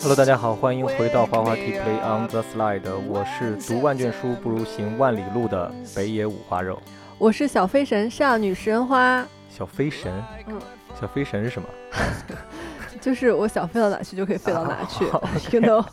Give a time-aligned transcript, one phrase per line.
[0.00, 6.80] Hello，大家好，欢迎回到滑滑梯 Play on the Slide，我是读万卷书不如行万里路的北野五花肉。
[7.18, 10.12] 我是小飞神少女食人花，小飞神，
[10.46, 10.60] 嗯，
[10.98, 11.68] 小飞神是什么？
[13.00, 15.84] 就是我想飞到哪去就可以飞到哪去好，you know。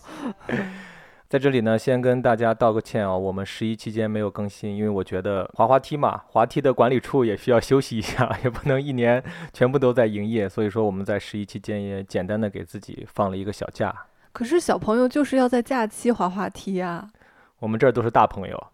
[1.30, 13.96] 在这里呢，先跟大家道个歉啊，我们十一期间没有更新，因为我觉得滑滑梯嘛，滑梯的管理处也需要休息一下， 也不能一年全部都在营业，所以说我们在十一期间也简单的给自己放了一个小假。
[14.32, 17.08] 可是小朋友就是要在假期滑滑梯呀、
[17.60, 18.68] 我们这儿都是大朋友，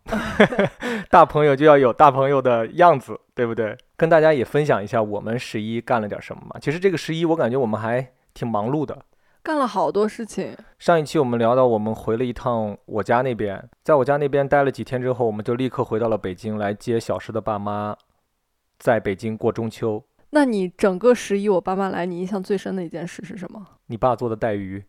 [1.12, 3.78] 大朋友就要有大朋友的样子，对不对？
[3.98, 6.56] 跟大家也分享一下我们十一干了点什么嘛。
[6.62, 8.98] 其实这个十一我感觉我们还挺忙碌的。
[9.45, 10.58] 干了好多事情。
[10.80, 17.95] 上一期我们聊到我们回了一趟我家那边，在我家那边待了几天之后，我们就立刻回到了北京来接小石的爸妈，
[18.80, 20.03] 在北京过中秋。
[20.31, 23.64] 那你整个十一我爸妈来，你印象最深的一件事是什么？
[23.86, 24.83] 你爸做的带鱼，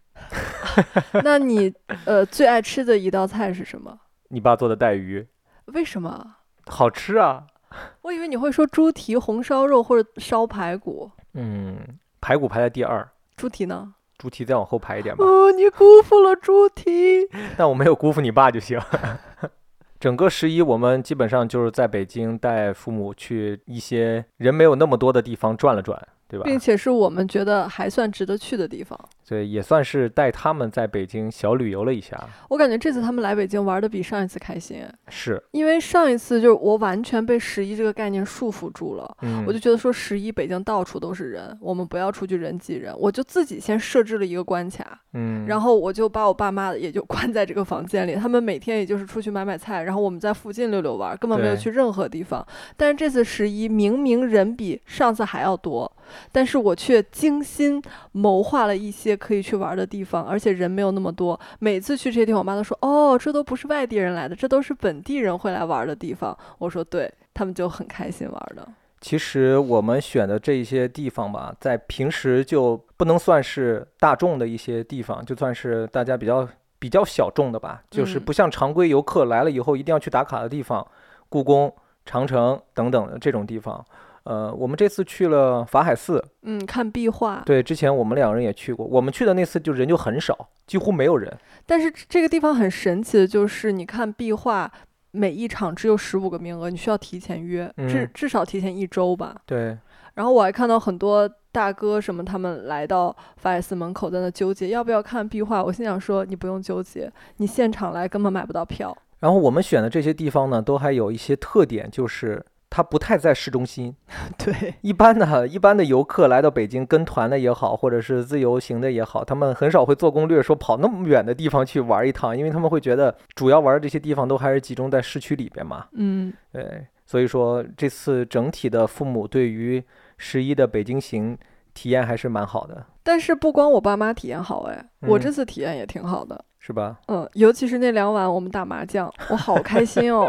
[1.23, 1.75] 那你
[2.07, 4.01] 呃最爱吃的一道菜是什么？
[4.29, 5.29] 你爸做的带鱼
[5.67, 6.37] 为什么？
[6.65, 7.47] 好吃啊。
[8.01, 11.11] 我以为你会说猪蹄、红烧肉或者烧排骨。
[11.35, 11.77] 嗯，
[12.23, 13.93] 排骨排在第二，猪蹄呢？
[14.19, 15.25] 猪蹄再往后排一点吧。
[15.25, 17.29] 哦，你辜负了猪蹄。
[17.57, 18.81] 但我没有辜负你爸就行。
[19.99, 26.45] 整个十一，我们基本上就是在北京带父母去一些人没有那么多的地方转了转，对吧？
[26.45, 28.99] 并且是我们觉得还算值得去的地方。
[29.29, 32.17] 对，也算是带他们在北京小旅游了一下。
[32.49, 39.17] 我感觉这次他们来北京玩的比上一次开心，是，因为上一次就是我完全被十一这个概念束缚住了。
[39.23, 52.47] 嗯，我就觉得说十一北京到处都是人，我们不要出去人挤人，我就自己先设置了一个关卡，嗯，然后我就把我爸妈也就 关在这个房间里，他们每天也就是出去买买菜，然后我们在附近溜溜弯儿，根本没有去任何地方。
[52.77, 55.91] 但是这次十一明明人比上次还要多，
[56.31, 57.83] 但是我却精心
[58.13, 61.39] 谋划了一些可以去玩的地方，而且人没有那么多。
[61.59, 68.67] 每次去这些地方，我妈都说：“哦，这都不是外地人来的，这都是本地人会来玩的地方。”我说：“对。”他们就很开心玩的。
[68.99, 76.49] 其实我们选的这一些地方吧，在平时就不能算是大众的一些地方，就算是大家比较
[76.79, 80.85] 比较小众的吧，就是嗯不像常规游客来了以后一定要去打卡的地方，
[81.29, 81.71] 故宫、
[82.07, 83.85] 长城等等的这种地方。
[84.27, 87.43] 呃，我们这次去了法海寺，嗯，看壁画。
[87.47, 91.33] 对，之前我们两个人也去过，我们去的那次就人就很少，几乎没有人。
[91.65, 94.69] 但是这个地方很神奇的就是，你看壁画，
[95.13, 99.37] 每一场只有十五个名额，你需要提前约，至嗯至少提前一周吧。
[99.47, 99.79] 对，
[100.15, 105.63] 然后我还看到很多大哥什么，他们来到法海寺门口在那纠结要不要看壁画。
[105.63, 108.97] 我心想说，你不用纠结，你现场来根本买不到票。
[109.21, 112.45] 然后我们选的这些地方呢，都还有一些特点，就是
[112.77, 113.97] 它不太在市中心。
[114.37, 125.87] 对，一般的、一般的游客来到北京跟团的也好，或者是自由行的也好，他们很少会做攻略，说跑那么远的地方去玩一趟，因为他们会觉得主要玩的这些地方都还是集中在市区里边嘛。
[125.93, 129.83] 嗯，对，所以说这次整体的父母对于
[130.19, 131.39] 十一的北京行
[131.73, 136.45] 体验还是蛮好的，但是不光我爸妈体验好，哎，我嗯这次体验也挺好的。
[136.59, 136.99] 是吧？
[137.07, 140.29] 嗯，尤其是那两晚我们打麻将，我好开心哦。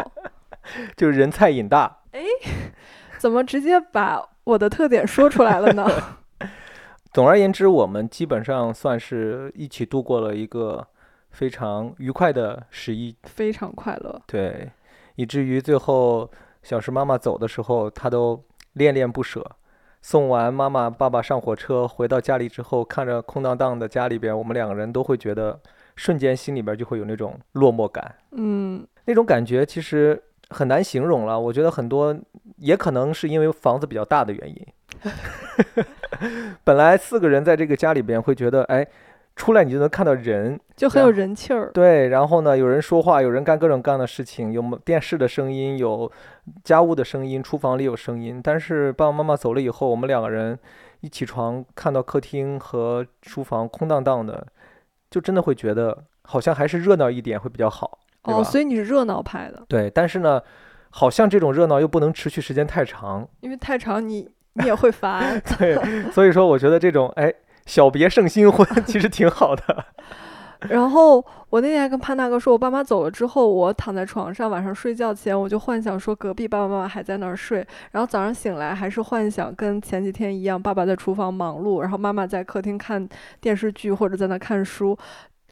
[0.95, 1.96] 就是人菜瘾大。
[3.17, 5.87] 怎么直接把我的特点说出来了呢？
[7.13, 10.85] 总而言之，我们基本上算是一起度过了一个
[11.31, 13.15] 非常愉快的十一。
[13.23, 14.21] 非常快乐。
[14.27, 14.69] 对，
[15.15, 16.29] 以至于最后
[16.61, 18.43] 小石妈妈走的时候，她都
[18.73, 19.43] 恋恋不舍。
[19.99, 25.59] 送完妈妈、爸爸上火车，回到家里之后，看着空荡荡的家里边，我们两个人都会觉得，
[25.95, 28.15] 瞬间心里边就会有那种落寞感。
[28.31, 31.39] 嗯，那种感觉其实很难形容了。
[31.39, 32.15] 我觉得很多
[32.57, 34.65] 也可能是因为房子比较大的原因。
[36.63, 38.87] 本来四个人在这个家里边会觉得，哎，
[39.35, 41.69] 出来你就能看到人，就很有人气儿。
[41.71, 46.11] 对，然后呢，有人说话，有人干各种各样的事情，有电视的声音，有
[46.63, 48.41] 家务的声音，厨房里有声音。
[48.43, 50.57] 但是爸爸妈妈走了以后，我们两个人
[51.01, 54.47] 一起床看到客厅和书房空荡荡的，
[55.11, 58.41] 就真的会觉得好像还是热闹一点会比较好，对吧？
[58.41, 60.41] 哦，所以你是热闹派的，对，但是呢，
[60.89, 65.41] 好像这种热闹又不能持续时间太长，因为太长你你也会烦。
[65.57, 65.75] 对，
[66.11, 67.33] 所以说我觉得这种哎
[67.65, 69.85] 小别胜新婚 其实挺好的。
[70.69, 83.07] 然后我那天还跟潘大哥说，我爸妈走了之后，我躺在床上晚上睡觉前，我就幻想说隔壁爸爸妈妈还在那儿睡，然后早上醒来还是幻想跟前几天一样，爸爸在厨房忙碌，然后妈妈在客厅看
[83.39, 84.97] 电视剧或者在那看书。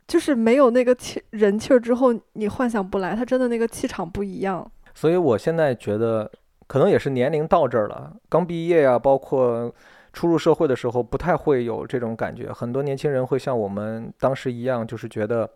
[0.07, 4.69] 就是没有那个气人气儿之后，你幻想不来，他真的那个气场不一样。
[4.93, 6.31] 所以我现在觉得，
[6.67, 9.73] 可能也是年龄到这儿了，刚毕业呀、包括
[10.13, 12.51] 初入社会的时候不太会有这种感觉。
[12.51, 15.49] 很多年轻人会像我们当时一样，就是觉得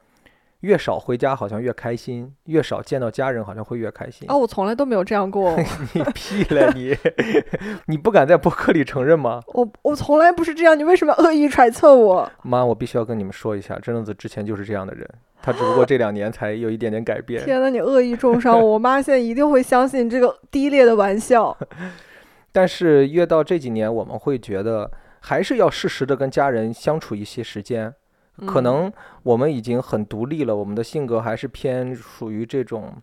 [0.61, 4.29] 越少回家好像越开心，越少见到家人好像会越开心。
[4.29, 5.55] 啊，我从来都没有这样过，
[5.93, 6.93] 你屁了你！
[7.87, 9.41] 你不敢在博客里承认吗？
[9.53, 12.29] 我我从来不是这样，你为什么恶意揣测我？
[12.43, 15.07] 妈，我必须要跟你们说一下，真正子之前就是这样的人，
[15.41, 17.41] 他只不过这两年才有一点点改变。
[17.45, 21.57] 天呐，你恶意重伤我，我妈现在一定会相信这个低劣的玩笑。
[22.51, 24.91] 但是越到这几年，我们会觉得
[25.21, 27.93] 还是要适时的跟家人相处一些时间。
[28.39, 28.93] 可嗯能
[29.23, 32.93] 我们已经很独立了，我们的性格还是偏属于这种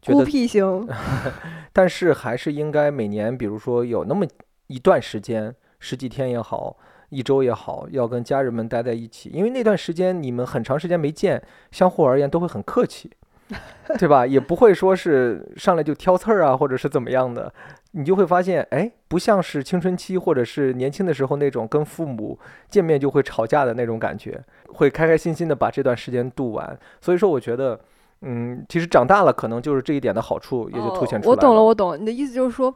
[0.00, 0.88] 觉孤得，僻型，
[1.72, 4.26] 但是还是应该每年，比如说有那么
[4.66, 6.76] 一段时间，十几天也好，
[7.10, 13.10] 一周也好，要跟家人们待在一起，因为那段时间你们很长时间没见，相互而言都会很客气，
[13.98, 14.26] 对吧？
[14.26, 17.52] 也不会说是上来就挑刺儿啊，或者是怎么样的，
[17.92, 22.38] 你就会发现，哎，不像是青春期或者是年轻的时候那种跟父母
[22.68, 26.78] 见面就会吵架的那种感觉，会开开心心的把这段时间度完。
[27.00, 27.80] 所以说，我觉得。
[28.22, 31.30] 嗯，其实长大了，可能就是这一点的好处也就凸显出来哦。
[31.30, 32.70] 我懂了，我懂了，你的意思就是说，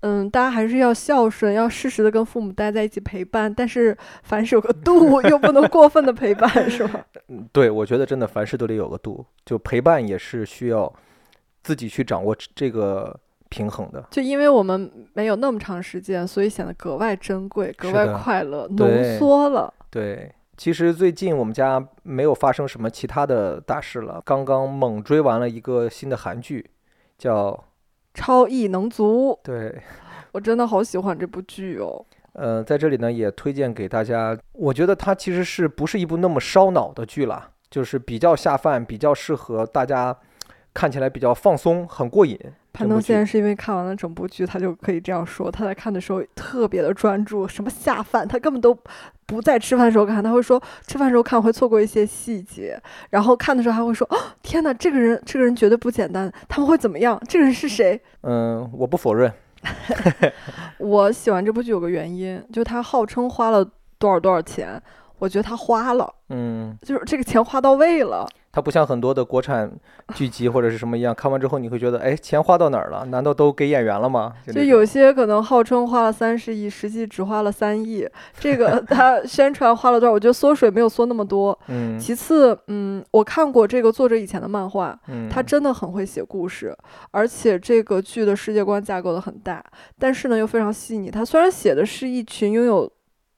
[0.00, 7.06] 嗯，大家还是要孝顺，要适时的跟父母待在一起陪伴，但是凡事有个度， 又不能过分的陪伴，是吧？
[7.30, 10.92] 嗯，对，我觉得真的凡事都得有个度，就陪伴也是需要
[11.62, 13.16] 自己去掌握这这个
[13.48, 14.04] 平衡的。
[14.10, 19.72] 就因为我们没有那么长时间，所以显得格外珍贵、格外快乐，浓缩了。
[19.90, 26.70] 对，其实最近我们家没有发生什么其他的大事了，刚刚猛追完了一个新的韩剧，
[27.16, 27.64] 叫
[28.14, 29.80] 超异能族，对，
[30.32, 32.04] 我真的好喜欢这部剧哦。
[32.34, 40.16] 呃，在这里呢也推荐给大家，我觉得它其实是不是一部那么烧脑的剧啦，就是比较下饭，比较适合大家
[40.74, 42.38] 看起来比较放松，很过瘾。
[42.78, 45.50] 潘这部剧东现在是因为看完了整部剧，他就可以这样说。
[45.50, 48.76] 他在看的时候特别的专注，什么下饭，他根本都
[49.26, 52.80] 不在吃饭的时候看，他会说吃饭的时候看会错过一些细节，
[53.10, 57.20] 然后看的时候还会说，哦，天哪，这个人这个人绝对不简单，他们会怎么样？
[57.28, 58.00] 这个人是谁？
[58.22, 59.32] 嗯，我不否认。
[60.78, 64.80] 我喜欢这部剧有个原因，就他号称花了多少多少钱，
[65.18, 68.24] 我觉得他花了，嗯，就是这个钱花到位了。
[68.58, 69.70] 它不像很多的国产
[70.16, 73.04] 剧集或者是什么一样，看完之后你会觉得，哎，钱花到哪儿了？
[73.04, 74.34] 难道都给演员了吗？
[74.52, 78.04] 就有些可能号称花了三十亿，实际只花了三亿。
[78.40, 80.12] 这个他宣传花了多少？
[80.12, 81.56] 我觉得缩水没有缩那么多。
[81.68, 86.76] 嗯其次，嗯，我看过这个作者以前的漫画，嗯，他真的很会写故事，
[87.12, 89.64] 而且这个剧的世界观架构的很大，
[90.00, 91.12] 但是呢又非常细腻。
[91.12, 92.90] 他虽然写的是一群拥有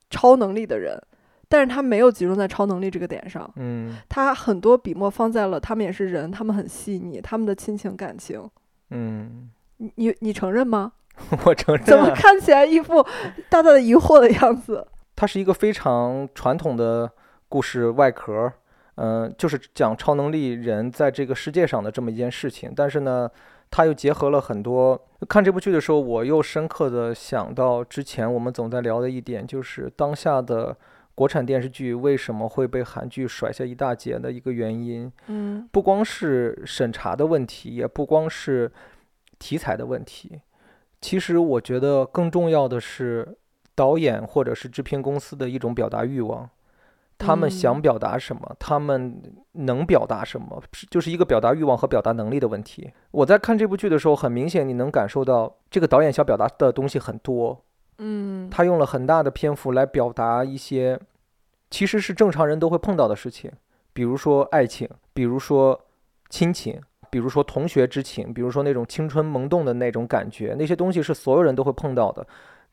[0.08, 0.98] 超能力的人，
[1.50, 8.48] 但是他没有集中在超能力这个点上，嗯他很多笔墨放在了他们也是人，他们很细腻，他们的亲情感情。
[8.90, 10.92] 嗯，你你你承认吗？
[11.44, 13.02] 我承认怎么看起来一副
[13.48, 14.86] 大大的疑惑的样子？
[15.16, 17.10] 它是一个非常传统的
[17.48, 18.52] 故事外壳，
[18.94, 22.72] 嗯、就是讲超能力人在这个世界上的这么一件事情。
[22.74, 23.28] 但是呢，
[23.70, 24.98] 它又结合了很多。
[25.28, 30.74] 看这部剧的时候，我又深刻的想到之前我们总在聊的一点，就是当下的
[31.20, 35.12] 国产电视剧为什么会被韩剧甩下一大截的一个原因。
[35.26, 38.72] 嗯不光是审查的问题，也不光是
[39.38, 40.40] 题材的问题。
[40.98, 43.36] 其实我觉得更重要的是
[43.74, 46.48] 导演或者是制片公司的一种表达欲望，
[47.18, 49.22] 他们想嗯表达什么，他们
[49.52, 52.90] 能表达什么，是就是一个表达欲望和表达能力的问题。
[53.10, 57.62] 我在看这部剧的时候，很明显你能感受到这个导演想表达的东西很多，
[58.02, 60.98] 嗯，他用了很大的篇幅来表达一些
[61.70, 63.52] 其实是正常人都会碰到的事情，
[63.92, 65.78] 比如说爱情，比如说
[66.30, 66.80] 亲情，
[67.10, 72.26] 比如说同学之情，比如说那种青春萌动的那种感觉，那些东西是所有人都会碰到的。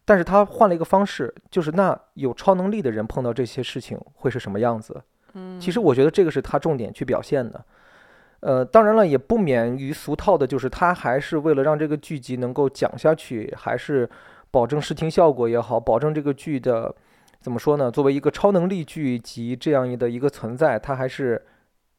[0.05, 5.01] 但是他换了一个方式，就是那有超能力的人碰到这些事情会是什么样子？
[5.33, 7.63] 嗯其实我觉得这个是他重点去表现的。
[8.39, 14.09] 呃，当然了，也不免于俗套的，就是他还是为了让这个剧集能够讲下去，还是
[14.51, 16.95] 保证视听效果也好，保证这个剧的
[17.39, 17.91] 怎么说呢？
[17.91, 21.45] 作为一个超能力剧集这样的一个存在，他还是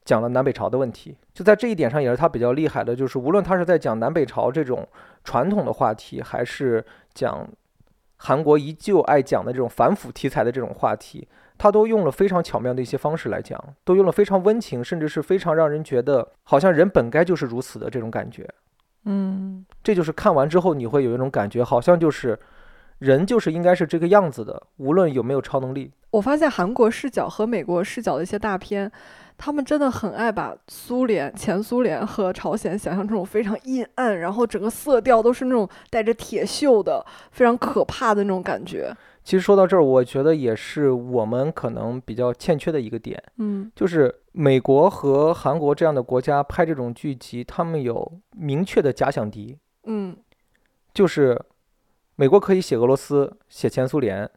[0.04, 1.16] 讲了南北朝的问题。
[1.32, 4.86] 就在这一点上，也是他比较厉害的，就是无论他是在讲南北朝这种
[5.22, 7.48] 传统的话题，还是讲
[8.16, 18.48] 韩国依旧爱讲的这种反腐题材的这种话题，他都用了非常巧妙的一些方式来讲，都用了非常温情，甚至是非常让人觉得好像人本该就是如此的这种感觉。
[19.04, 22.38] 嗯这就是看完之后你会有一种感觉，好像就是
[22.98, 25.92] 人就是应该是这个样子的，无论有没有超能力。
[26.10, 28.90] 我发现韩国视角和美国视角的一些大片，
[29.36, 38.90] 他们真的很爱把苏联、前苏联和朝鲜想象这种非常阴暗，然后整个色调都是那种带着铁锈的、非常可怕的那种感觉。
[39.28, 50.16] 其实说到这儿，我觉得也是我们可能比较欠缺的一个点，嗯就是美国和韩国这样的国家拍这种剧集，他们有明确的假想敌，嗯
[50.94, 51.38] 就是
[52.16, 54.30] 美国可以写俄罗斯，写前苏联，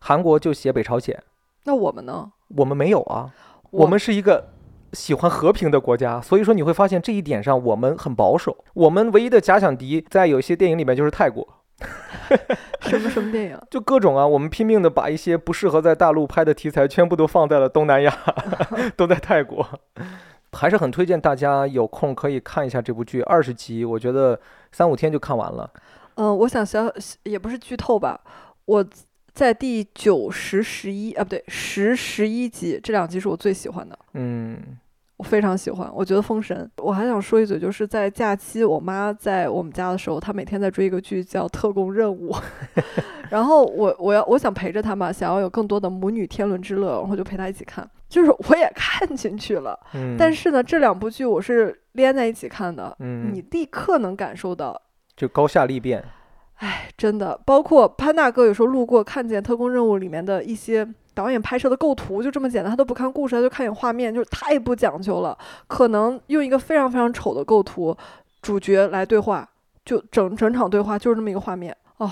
[0.00, 1.22] 韩国就写北朝鲜，
[1.62, 2.32] 那我们呢？
[2.56, 3.32] 我们没有啊，
[3.70, 4.48] 我们是一个
[4.92, 8.64] 喜欢和平的国家，所以说你会发现这一点上我们很保守。
[8.74, 11.46] 我们唯一的假想敌在有一些电影里面就是泰国，
[12.80, 13.58] 什么什么电影？
[13.70, 18.16] 就各种啊，我们拼命的把一些不适合在大陆拍的题材全部都放在了东南亚，
[18.96, 19.66] 都在泰国。
[20.52, 24.38] 还是很推荐大家有空可以看一下这部剧，二十集，我觉得
[24.70, 25.70] 三五天就看完了。
[26.16, 28.20] 嗯，我想小也不是剧透吧，
[28.66, 28.84] 我
[29.32, 33.98] 在第九十、十一啊，不对，十、十一集这两集是我最喜欢的。
[34.12, 34.58] 嗯
[35.16, 36.68] 我非常喜欢，我觉得封神。
[36.78, 42.32] 我还想说一嘴，就是在假期，我妈在我们家的时候，她每天在追一个剧叫《特工任务
[43.30, 47.88] 》，然后我我要我想陪着她嘛，想要有更多的母女天伦之乐，然后就陪她一起看。
[48.08, 54.82] 就是 我也看进去了，嗯，但是呢，这两部剧我是连在一起看的，嗯你立刻能感受到
[55.16, 56.04] 就高下立变。
[56.56, 65.36] 哎，真的，包括潘大哥有时候路过看见《特工任务》里面的一些导演拍摄的构图，就这么简单，他都不看故事，他就看眼画面，就是太不讲究了。
[65.66, 67.96] 可能用一个非常非常丑的构图，
[68.40, 69.48] 主角来对话，
[69.84, 72.10] 就整整场对话就是这么一个画面哦。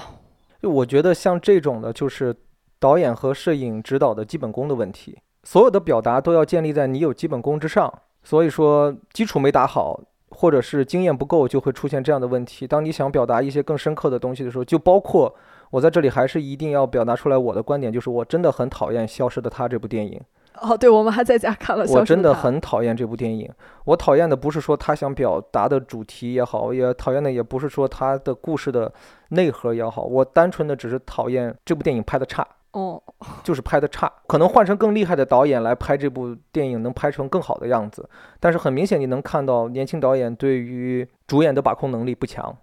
[0.60, 2.36] 就我觉得像这种的，就是
[2.78, 5.18] 导演和摄影指导的基本功的问题。
[5.42, 7.92] 所有的表达都要建立在你有基本功之上。
[8.22, 12.66] 所以说，基础没打好，或者是经验不够，就会出现这样的问题。
[12.66, 15.34] 当你想表达一些更深刻的东西的时候，就包括
[15.70, 20.20] 我在这里还是一定要表达出来我的观点，就是我真的很讨厌《消失的她》这部电影。
[20.60, 23.48] 哦，对，我们还在家看了《我真的很讨厌这部电影。
[23.84, 28.92] 我讨厌的不是说他想表达的主题也好，也讨厌的也不是说他的故事的
[29.30, 32.46] 内核也好，我单纯的只是讨厌这部电影拍的差。
[32.72, 33.02] 哦，
[33.42, 38.08] 就是拍的差，可能换成更厉害的导演来拍这部电影，能拍成更好的样子。
[38.38, 42.56] 但是很明显，你能看到年轻导演对于主演的把控能力不强，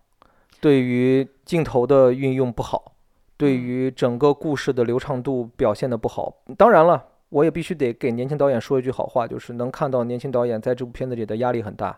[0.61, 2.93] 对于镜头的运用不好，
[3.37, 6.33] 对于整个故事的流畅度表现的不好。
[6.57, 11.97] 当然了，我也必须得给年轻导演说一句好话，就是能看到年轻导演在这部片子里的压力很大，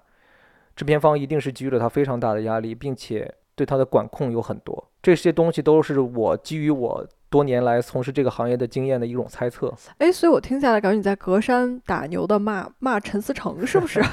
[0.76, 4.86] 制片方一定是给予了他非常大的压力，并且对他的管控有很多。
[5.02, 9.74] 这些东西都是我基于我多年来从事这个行业的经验的一种猜测。
[10.00, 14.04] 哎，所以我听下来感觉你在隔山打牛的骂骂陈思诚是不是？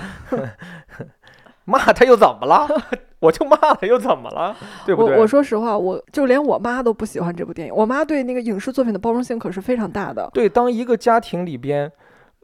[1.64, 2.68] 骂他又怎么了？
[3.20, 4.56] 我就骂了又怎么了？
[4.84, 5.14] 对不对？
[5.16, 7.74] 我我说实话，我就连我妈都不喜欢这部电影。
[7.74, 10.30] 我妈对那个影视作品的包容性可是非常大的。
[10.34, 11.90] 对，当一个家庭里边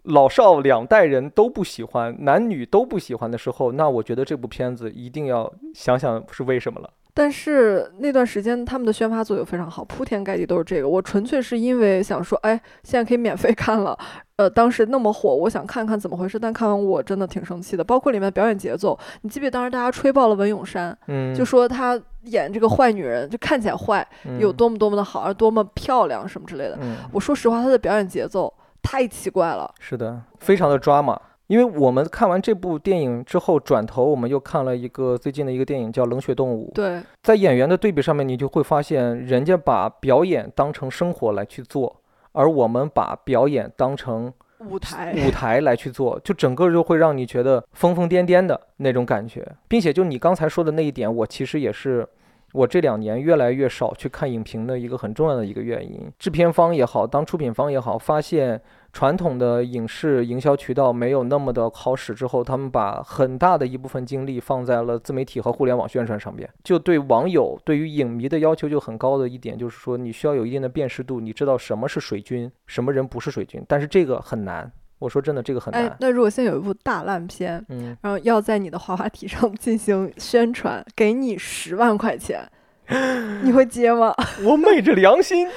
[0.04, 6.90] 老少两代人都不喜欢，男女都不喜欢的时候，那我觉得这部片子一定要想想是为什么了。
[7.14, 10.88] 但是那段时间他们的宣发作用非常好，铺天盖地都是这个。
[10.88, 13.96] 我纯粹是因为想说，哎，现在可以免费看了。
[14.42, 16.36] 呃，当时那么火，我想看看怎么回事。
[16.36, 18.98] 但看完我真的挺生气的，包括里面的表演节奏。
[19.20, 24.06] 你记不记得当时大家吹爆了文咏珊，嗯，就说她演这个坏女人，就看起来坏，
[24.40, 26.76] 有嗯多么多么的好，而多么漂亮什么之类的。
[26.80, 29.72] 嗯，我说实话，她的表演节奏太奇怪了。
[29.78, 31.20] 是的，非常的抓马。
[31.48, 36.70] 因为我们看完这部电影之后，转头我们又看了一个最近的一个电影叫《冷血动物》。
[36.72, 41.94] 对，在演员的对比上面，你就会发现，人家把表演当成生活来去做，
[42.32, 52.06] 而我们把表演当成舞台，舞台来去做，就整个就会让你觉得疯疯癫癫的那种感觉，并且就你刚才说的那一点，我其实也是
[52.52, 56.10] 我这两年越来越少去看影评的一个很重要的一个原因。
[56.18, 58.60] 制片方也好，当出品方也好，发现
[58.92, 74.70] 传统的影视营销渠道没有那么的好使之后，他们把很大的一部分精力放在了自媒体和互联网宣传上边，就对网友对于影迷的要求就很高的一点，就是说你需要有一定的辨识度，你知道什么是水军，什么人不是水军，但是这个很难。
[75.02, 75.84] 我说真的，这个很难。
[75.84, 82.40] 哎，那如果现在有一部大烂片，嗯，然后要在你的滑滑梯上 进行宣传，给你十万块钱，
[83.42, 84.14] 你会接吗？
[84.44, 85.48] 我昧着良心，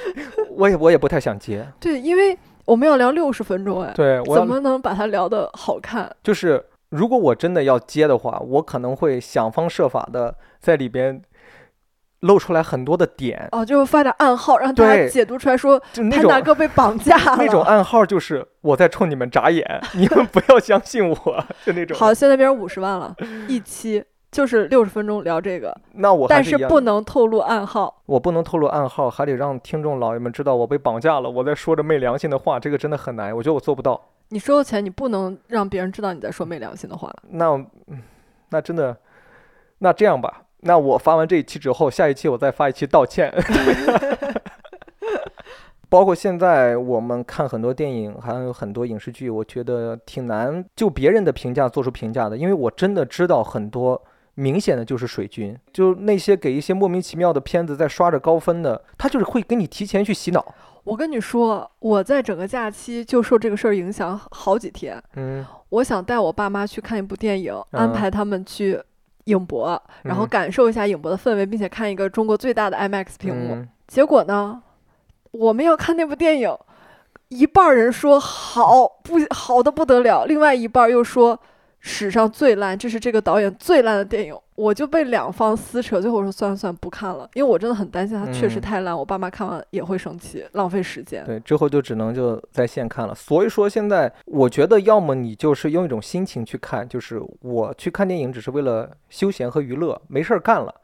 [0.50, 1.66] 我也我也不太想接。
[1.78, 6.10] 对，因为我们要聊六十分钟，哎，对，我怎么能把它聊得好看？
[6.24, 11.22] 就是如果我真的要接的话，我可能会想方设法的在里边
[12.26, 17.36] 露出来很多的点，哦，就是发点暗号，让大家解读出来说就那种潘大哥被绑架 了。
[17.38, 19.64] 那种暗号就是我在冲你们眨眼，
[19.94, 21.16] 你们不要相信我，
[21.64, 21.96] 就那种。
[21.96, 23.14] 好，现在变成五十万了，
[23.48, 28.02] 一期就是六十分钟聊这个，那我还但是不能透露暗号。
[28.06, 34.00] 我不能透露暗号，还得让听众老爷们知道我被绑架了，我在说着昧良心的话，这个真的很难，我觉得我做不到。
[34.30, 37.12] 你收了钱，你不能让别人知道你在说没良心的话。
[37.30, 37.46] 那
[37.86, 38.02] 嗯
[38.50, 38.96] 那真的，
[39.78, 43.32] 那这样吧，那我发完这一期之后，下一期我再发一期道歉。
[45.88, 54.02] 包括现在我们看很多电影，还有很多影视剧，我觉得挺难就别人的评价做出评价的，因为我真的知道很多
[54.34, 60.54] 明显的就是水军，就那些给一些莫名其妙的片子在刷着高分的，他就是会跟你提前去洗脑。
[60.82, 65.00] 我跟你说，我在整个假期就受这个事儿影响好几天。
[65.14, 68.82] 嗯我想带我爸妈去看一部电影，安嗯排他们去
[69.26, 73.54] 影博，然后嗯感受一下影博的氛围，并且看一个中国最大的 IMAX 屏幕。
[73.54, 74.60] 嗯结果呢，
[75.30, 76.52] 我们要看那部电影，
[77.28, 81.40] 一半儿人说好不好的不得了，另外一半儿又说
[81.78, 84.36] 史上最烂，这是这个导演最烂的电影。
[84.56, 91.24] 我就被两方撕扯，最后我说算了算了，不看了，因为我真的很担心它确实嗯太烂，我爸妈看完也会生气，浪费时间。
[91.24, 93.14] 对，之后就只能就在线看了。
[93.14, 100.74] 所以说现在我觉得，要么你就是用一种心情去看，就是我去看电影只是为了休闲和娱乐，没事儿干了。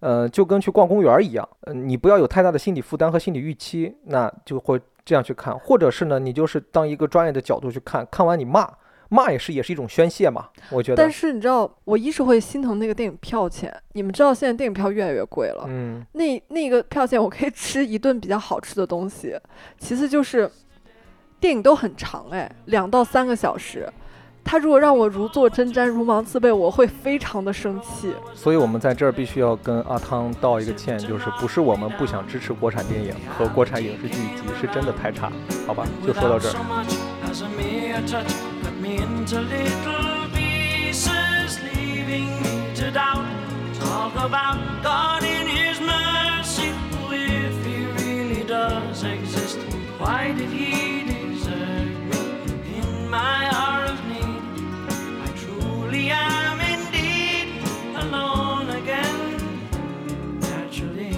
[0.00, 5.58] 呃，就跟去逛公园儿一样，呃，你不要有太大的心理负担和心理预期，那就会这样去看。
[5.58, 8.70] 或者是呢，你就是当一个专业的角度去看，看完你骂，
[9.08, 11.02] 骂也是也是一种宣泄嘛，我觉得。
[11.02, 19.34] 但是你知道，我一是会心疼那个电影票钱，你们知道现在电影票越来越贵了，嗯，那那个票钱我可以吃一顿比较好吃的东西。
[19.78, 20.50] 其次就是
[21.40, 23.88] 电影都很长，哎，两到三个小时。
[24.44, 28.14] 他如果让我如坐针毡、如芒刺背，我会非常的生气。
[28.32, 35.30] 所以我们在这儿必须要跟阿汤道一个歉，就是不是我们不想支持国产电影和国产影视剧集，是真的太差，
[35.66, 35.86] 好吧？
[36.06, 36.54] 就说到这儿。
[38.97, 43.25] So much as a mere touch cut me into little pieces, leaving me to doubt.
[43.75, 46.71] Talk about God in His mercy,
[47.11, 49.59] if He really does exist.
[49.99, 52.21] Why did He desert me
[52.79, 54.41] in my hour of need?
[55.21, 57.61] I truly am indeed
[57.95, 59.39] alone again.
[60.39, 61.17] Naturally.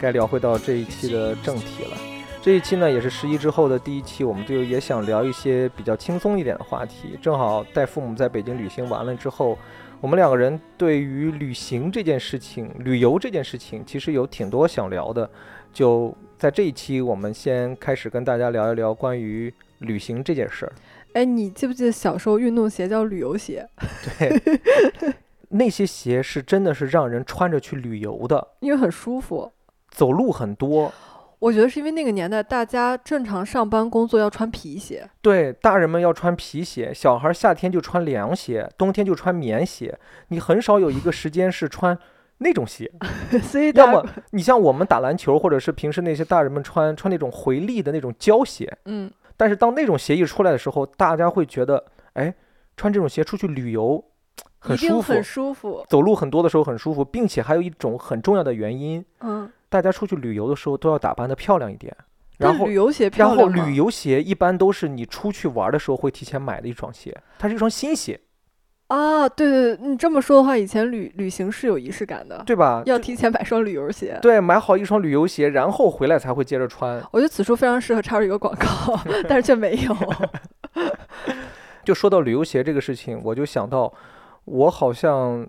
[0.00, 2.01] 该聊回到这一期的正题了。
[2.43, 7.17] 这一期呢，也是十一之后的第一期，我们就也想聊一些比较轻松一点的话题。
[7.21, 9.57] 正好带父母在北京旅行完了之后，
[10.01, 15.29] 我们两个人对于旅行这件事情、旅游这件事情，其实有挺多想聊的。
[15.71, 20.73] 就在这一期，我们先开始跟大家聊一聊关于旅行这件事儿。
[21.13, 23.65] 哎，你记不记得小时候运动鞋叫旅游鞋？
[24.19, 25.13] 对，
[25.47, 29.49] 那些鞋是真的是让人穿着去旅游的，因为很舒服。
[29.89, 30.91] 走路很多。
[31.43, 39.99] 我觉得是因为那个年代大家正常上班工作要穿皮鞋，对，大人们要穿皮鞋，小孩夏天就穿凉鞋，冬天就穿棉鞋。
[40.29, 41.99] 你很少有一个时间是穿
[42.37, 42.89] 那种鞋。
[43.43, 48.77] 所以要么你像我们打篮球，或者是平时那些大人们穿穿那种回力的那种胶鞋。
[48.85, 52.33] 嗯，但是当那种鞋一出来的时候，大家会觉得，哎，
[52.77, 54.01] 穿这种鞋出去旅游
[54.59, 55.85] 很舒服很，舒服。
[55.89, 61.91] 走路很多的时候很舒服，并且还有一种很重要的原因，嗯，大家出去旅游的时候都要打扮的漂亮一点。
[62.37, 68.19] 然后旅游鞋然后漂亮吗旅游鞋一般都是你出去玩的时候会提前买的一双鞋，它是一双新鞋，
[68.87, 72.83] 啊，对对对，你这么说的话，以前旅旅行是有仪式感的，对吧？
[72.85, 74.19] 要提前买双旅游鞋。
[74.21, 77.03] 对，买好一双旅游鞋，然后回来才会接着穿。
[77.11, 79.97] 我觉得此处非常适合插入一个广告， 但是却没有。
[81.83, 83.91] 就说到旅游鞋这个事情，我就想到，
[84.45, 85.47] 我好像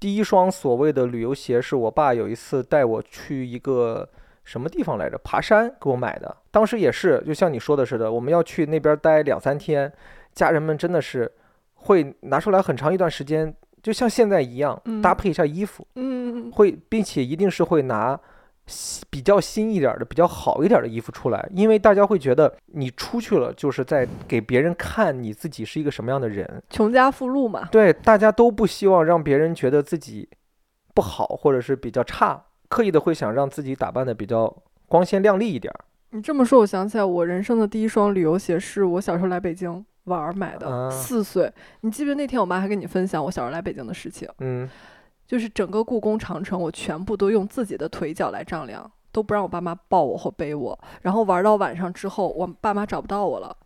[0.00, 4.08] 第一双所谓的旅游鞋是我爸有一次带我去一个
[4.44, 6.34] 什么地方来着，爬山给我买的。
[6.50, 9.92] 当时也是，就像你说的似的，我们要去那边待两三天，
[10.34, 11.30] 家人们真的是
[11.74, 18.29] 会拿出来很长一段时间，就像现在一样嗯搭配一下衣服，嗯，会，并且一定是会拿新
[19.10, 26.62] 比较新一点儿的、比较好一点儿的衣服出来，因为大家会觉得你出去了，就是在给别人看你自己是一个什么样的人。
[26.70, 27.68] 穷家富路嘛。
[27.70, 30.28] 对，大家都不希望让别人觉得自己
[30.94, 34.54] 不好或者是比较差，刻意的会想让自己打扮的比较
[34.86, 35.84] 光鲜亮丽一点儿。
[36.10, 41.52] 你这么说，我想起来，我人生的第一双旅游鞋是我小时候来北京玩儿买的，啊四岁。
[41.82, 44.28] 你记不记得那天我妈还跟你分享我小时候来北京的事情？
[44.40, 44.68] 嗯，
[45.30, 50.76] 就是整个故宫长城，我全部都用自己的腿脚来丈量，都不让我爸妈抱我或背我。
[51.02, 53.56] 然后玩到晚上之后，我爸妈找不到我了，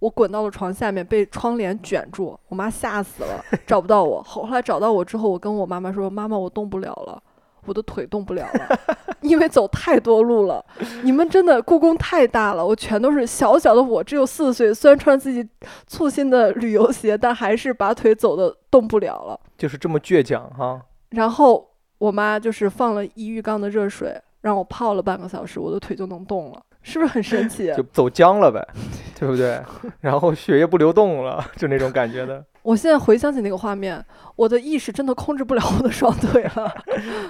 [0.00, 4.20] 我滚到了床下面，被窗帘卷住，我妈吓死了，找不到我。
[4.20, 7.22] 后来找到我之后，我跟我妈妈说：“妈妈，我动不了了。”
[7.66, 8.78] 我的腿动不了了，
[9.22, 10.64] 因为走太多路了。
[11.04, 15.48] 你们真的故宫太大了，我全都是小小的我，只有四岁，虽然穿自己
[15.86, 19.38] 粗心的旅游鞋，但还是把腿走的动不了了。
[19.56, 20.82] 就是这么倔强哈。
[21.12, 27.72] 然后我妈就是放了一浴缸的热水，让我泡了半个小时，我的腿就能动了，是不是很神奇？
[27.74, 28.66] 就走僵了呗。
[29.22, 29.62] 对不对？
[30.00, 32.44] 然后血液不流动了，就那种感觉的。
[32.62, 36.72] 我现在回想起那个画面，我的意识真的控制不了我的双腿了。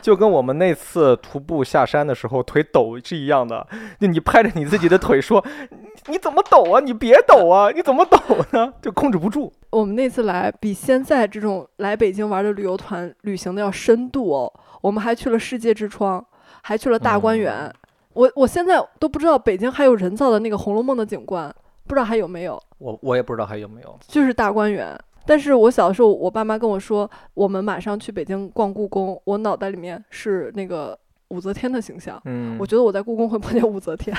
[0.01, 3.67] 就跟我们那次徒步下山的时候腿抖是一样的，
[4.01, 5.45] 就你拍着你自己的腿说
[6.09, 6.81] ：“你怎么抖啊？
[6.81, 7.71] 你别抖啊！
[7.71, 8.19] 你怎么抖
[8.53, 9.53] 呢？”就控制不住。
[9.73, 14.53] 我们那次来比现在这种来北京玩的旅游团旅行的要深度哦。
[14.83, 16.25] 我们还去了世界之窗，
[16.63, 17.73] 还去了大观园。
[18.13, 21.53] 我我现在都不知道北京还有人造的那个《红楼梦》的景观，
[21.87, 22.63] 不知道还有没有。
[22.77, 24.95] 我我也不知道还有没有，就是大观园。
[25.25, 32.21] 但是我小的时候，我爸妈跟我说，我们马上去北京逛故宫，我脑袋里面是那个武则天的形象。
[32.27, 34.15] 嗯，我觉得我在故宫会碰见武则天。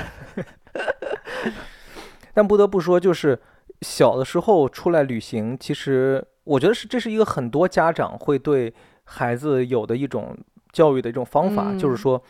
[2.34, 3.40] 但不得不说，就是
[3.84, 10.36] 小的时候出来旅行，其实我觉得是这是一个很多家长会对孩子有的一种
[10.72, 12.24] 教育的一种方法，就是说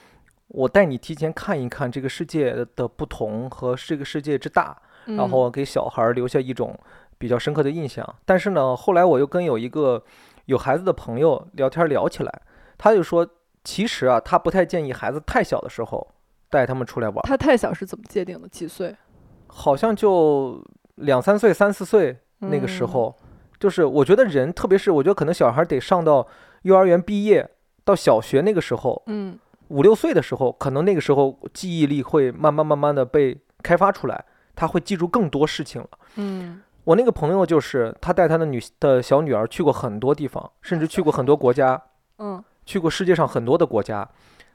[0.48, 6.78] 我带你提前看一看这个世界的不同和这个世界之大，然后给小孩留下一种。
[7.16, 10.04] 比较深刻的印象，但是呢，后来我又跟有一个
[10.46, 12.42] 有孩子的朋友聊天聊起来，
[12.78, 13.26] 他就说，
[13.64, 16.06] 其实啊，他不太建议孩子太小的时候
[16.50, 17.22] 带他们出来玩。
[17.24, 18.48] 他太小是怎么界定的？
[18.50, 18.94] 几岁？
[19.48, 20.62] 好像就
[20.96, 23.16] 两三岁、三四岁那个时候，
[23.60, 26.28] 就是我觉得人，特别是我觉得可能小孩得上到
[26.64, 27.50] 幼儿园毕业
[27.84, 29.38] 到小学那个时候，嗯，
[29.70, 34.26] 五六岁的时候，可能那个时候记忆力会慢慢慢慢的被开发出来，
[34.56, 35.90] 他会记住更多事情了。
[36.16, 36.62] 嗯。
[36.86, 41.82] 我那个朋友就是他带他的女的小女儿去过很多地方，甚至去过很多国家，
[42.18, 44.06] 嗯，去过世界上很多的国家。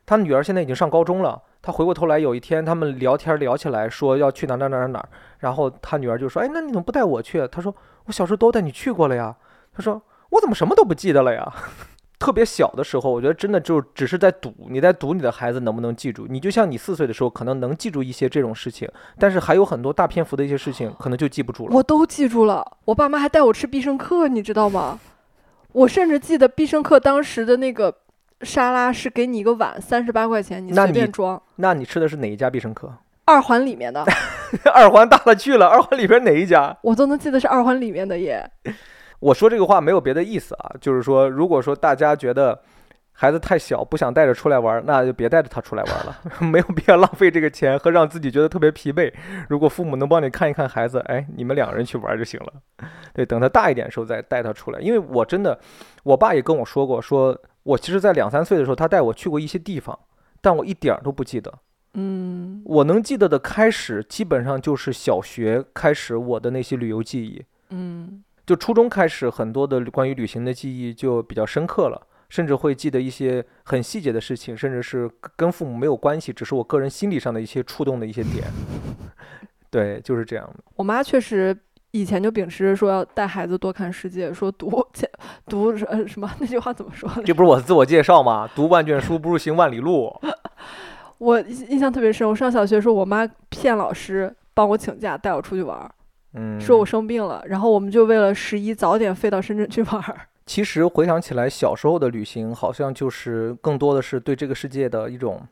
[0.09, 1.43] 他女儿现在已经上高中了。
[1.61, 5.09] 他回过头来有一天，他们聊天聊起来，说要去哪哪哪哪哪。
[5.41, 7.75] 然后他女儿就说：“哎，那你怎么不带我去？”他说
[8.07, 9.37] ：“我小时候都带你去过了呀。”
[9.77, 11.53] 他说：“我怎么什么都不记得了呀？”
[12.19, 16.27] 特别小的时候，我觉得真的就只是在赌，你在赌你的孩子能不能记住。
[16.27, 21.77] 你就像你四岁的时候，可能能记住一些这种事情，但是还有很多大篇幅的一些事情，可能就记不住了。
[21.77, 24.99] 我都记住了，我爸妈还带我吃必胜客，你知道吗？
[25.73, 27.95] 我甚至记得必胜客当时的那个
[28.43, 31.41] 沙拉是给你一个碗，三十八块钱，你随便装。
[31.57, 32.93] 那你吃的是哪一家必胜客？
[33.25, 34.05] 二环里面的。
[34.73, 36.77] 二环大了去了，二环里边哪一家？
[36.83, 38.51] 我都能记得是二环里面的耶。
[39.21, 42.59] 我说这个话没有别的意思啊，就是说，如果说大家觉得
[43.13, 49.13] 孩子太小，不想带着出来玩，那就别带着他出来玩了， 没有必要浪费这个钱和让自己觉得特别疲惫。
[49.49, 52.53] 如果父母能帮你看一看孩子，哎，你们两个人去玩就行了。
[53.13, 54.81] 对，等他大一点的时候再带他出来。
[54.81, 55.59] 因为我真的，
[56.05, 57.37] 我爸也跟我说过，说
[57.69, 59.99] 我其实在两三岁的时候，他带我去过一些地方，
[60.41, 61.53] 但我一点儿都不记得。
[61.95, 67.45] 嗯，我能记得的开始，基本上就是小学开始我的那些旅游记忆。
[67.71, 68.25] 嗯。
[68.47, 78.45] 就初中开始，很多的关于旅行的记忆就比较深刻了，甚至会记得一些很细节的事情，甚至是跟父母没有关系，只是我个人心理上的一些触动的一些点。
[79.71, 80.65] 对，就是这样的。
[80.77, 81.55] 我妈确实
[81.93, 84.87] 以前就秉持着说要带孩子多看世界，说读
[85.47, 87.11] 读呃什么那句话怎么说？
[87.25, 88.49] 这不是我自我介绍吗？
[88.55, 90.15] 读万卷书不如行万里路。
[91.19, 95.91] 我印象特别深，我上小学的时候，我妈骗老师帮我请假带我出去玩。
[96.35, 100.05] 嗯，说我生病了，然后我们就为了十一早点飞到深圳去玩。
[100.47, 105.43] 其实回想起来，小时候的旅行好像就是更多的是对这个世界的一种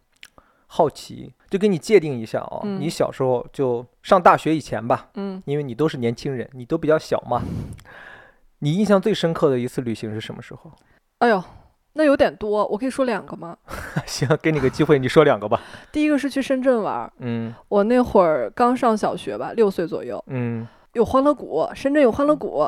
[0.76, 1.32] 好奇。
[1.48, 7.40] 就给你界定一下啊，你小时候就上大学以前吧，嗯，因为你都是年轻人，你都比较小嘛。
[8.58, 10.70] 你印象最深刻的一次旅行是什么时候？
[11.18, 11.42] 哎呦，
[11.94, 13.56] 那有点多，我可以说两个吗？
[14.04, 15.62] 行，给你个机会，你说两个吧。
[15.92, 20.66] 第一个是去深圳玩，嗯，我那会儿刚上小学吧，六岁左右，嗯。
[20.96, 22.66] 有欢乐谷，深圳有欢乐谷，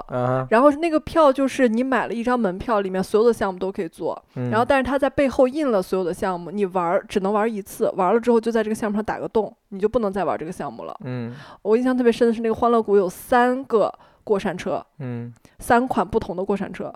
[0.50, 10.94] 然后那个票就是你买了一张门票，里面所有的项目都可以做，然后但是它在背后印了所有的项目，你玩只能玩一次，玩了之后就在这个项目上打个洞，你就不能再玩这个项目了。
[11.04, 13.90] 嗯，我印象特别深的是那个欢乐谷有三个
[14.24, 16.92] 过山车，嗯，三款不同的过山车，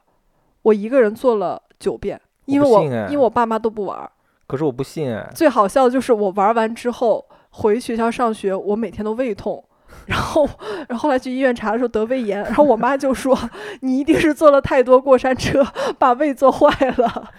[0.61, 4.11] 我一个人坐了九遍，因为我因为我爸妈都不玩，
[4.47, 9.65] 可是我不信哎，最好笑的就是我玩完之后回学校上学，我每天都胃痛。
[10.07, 10.49] 然后，
[10.89, 13.39] 然后后来去医院查的时候得胃炎，然后我妈就说
[13.81, 15.67] ：“你一定是坐了太多过山车，
[15.99, 17.31] 把胃坐坏了。”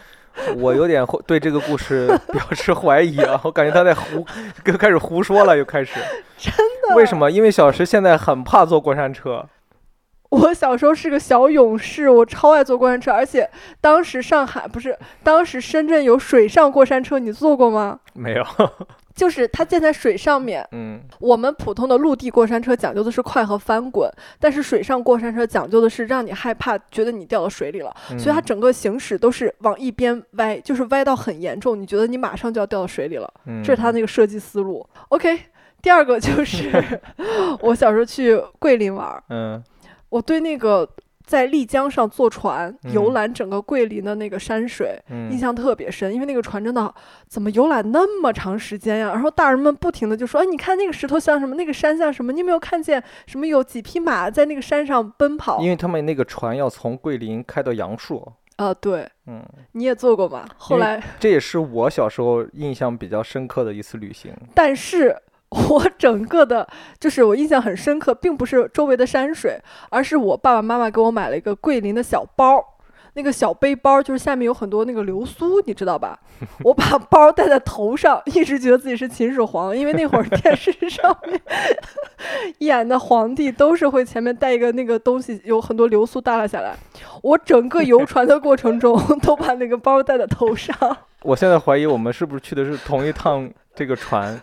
[0.57, 4.25] 我有点对这个故事 表示怀疑啊，我感觉他在胡，
[4.65, 5.93] 又开始胡说了，又开始。
[6.37, 6.51] 真
[6.89, 6.95] 的？
[6.95, 7.29] 为什么？
[7.29, 9.45] 因为小石现在很怕坐过山车。
[10.33, 13.47] 我小时候是个小勇士，我超爱坐过山车，而且
[13.79, 17.99] 当时上海不是，当时深圳有水上过山车，你坐过吗？
[18.13, 18.43] 没有。
[19.13, 33.31] 就是它建在水上面，嗯，我们普通的陆地过山车讲究的是快和翻滚，但是水上过山车讲究的是让你害怕，觉得你掉到水里了，所以它整个行驶都是往一边歪，就是歪到很严重，你觉得你马上就要掉到水里了，
[33.63, 34.83] 这是它那个设计思路。
[35.09, 35.41] OK，
[35.79, 36.99] 第二个就是
[37.61, 39.63] 我小时候去桂林玩儿，嗯
[40.13, 40.87] 我对那个
[41.25, 45.01] 在丽江上坐船游嗯览整个桂林的那个山水。
[45.09, 46.93] 印嗯，象特别深，因为那个船真的
[47.27, 49.07] 怎么游览那么长时间呀？
[49.07, 52.31] 然后大人们不停的就说：“哎，你看那个石头像什么，那个山像什么？
[52.31, 60.47] 你有没有看见什么有几匹马在那个山上奔跑因为他们那个船要从桂林开到阳朔，？”啊、对，嗯，你也做过吧？
[60.57, 64.31] 后来，这也是我小时候印象比较深刻的一次旅行。
[64.53, 65.15] 但是
[65.69, 66.67] 我整个的，
[66.99, 72.63] 就是我印象很深刻，并不是周围的山水，而是我爸爸妈妈给我买了一个桂林的小包。
[73.15, 76.19] 那个小背包就是下面有很多那个流苏，你知道吧？
[76.65, 81.39] 我把包戴在头上，一直觉得自己是秦始皇，因为那会儿电视上面
[82.57, 86.75] 演的皇帝都是会前面带一个那个东西，有很多流苏耷拉下来。
[87.21, 90.75] 我整个游船的过程中都把那个包戴在头上。
[91.21, 94.41] 我现在怀疑我们是不是去的是同一趟这个船。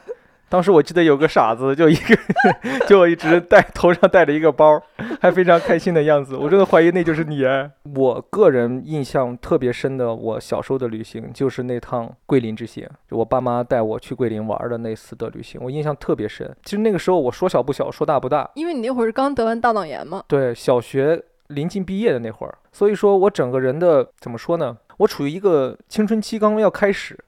[0.51, 2.19] 当时我记得有个傻子，就一个，
[2.89, 4.83] 就一直带头上带着一个包，
[5.21, 6.37] 还非常开心的样子。
[6.37, 7.71] 我真的怀疑那就是你哎。
[7.95, 16.53] 我个人印象特别深的，我小时候的旅行就是那趟桂林之行，就我爸妈带我去桂林玩的那次的旅行，我印象特别深。
[16.65, 24.77] 其实那个时候我说小不小，说大不大，因为你那会儿是刚得完大脑炎嘛，对，小学临近毕业的那会儿，所以说我整个人的怎么说呢？
[24.99, 27.19] 我处于一个青春期刚刚要开始，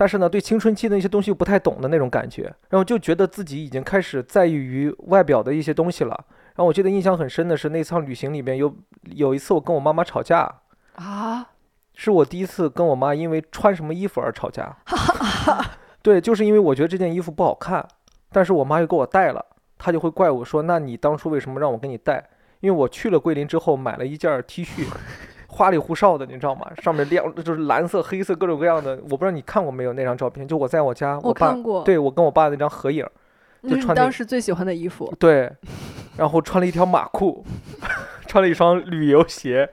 [0.00, 6.24] 但是呢，对青春期的一些东西又不太懂的那种感觉，然后就觉得自己已经开始在意于外表的一些东西了。
[6.54, 8.74] 然后我记得印象很深的是那趟旅行里面有
[9.10, 10.50] 有一次我跟我妈妈吵架，
[10.94, 11.50] 啊，
[11.92, 14.74] 是我第一次跟我妈因为穿什么衣服而吵架。
[16.00, 17.86] 对，就是因为我觉得这件衣服不好看，
[18.32, 19.44] 但是我妈又给我带了，
[19.76, 22.26] 她就会怪我说：“那你当初为什么让我给你带？”
[22.60, 24.86] 因为我去了桂林之后买了一件 T 恤，
[25.50, 26.70] 花里胡哨的，你知道吗？
[26.82, 30.46] 上面亮就是蓝色、黑色各种各样的，我不知道你看过没有那张照片？
[30.46, 33.04] 就我在我家，我爸看过，对我跟我爸那张合影，
[33.68, 35.12] 就穿当时最喜欢的衣服。
[35.18, 35.50] 对，
[36.16, 37.44] 然后穿了一条马裤，
[38.26, 39.68] 穿了一双旅游鞋，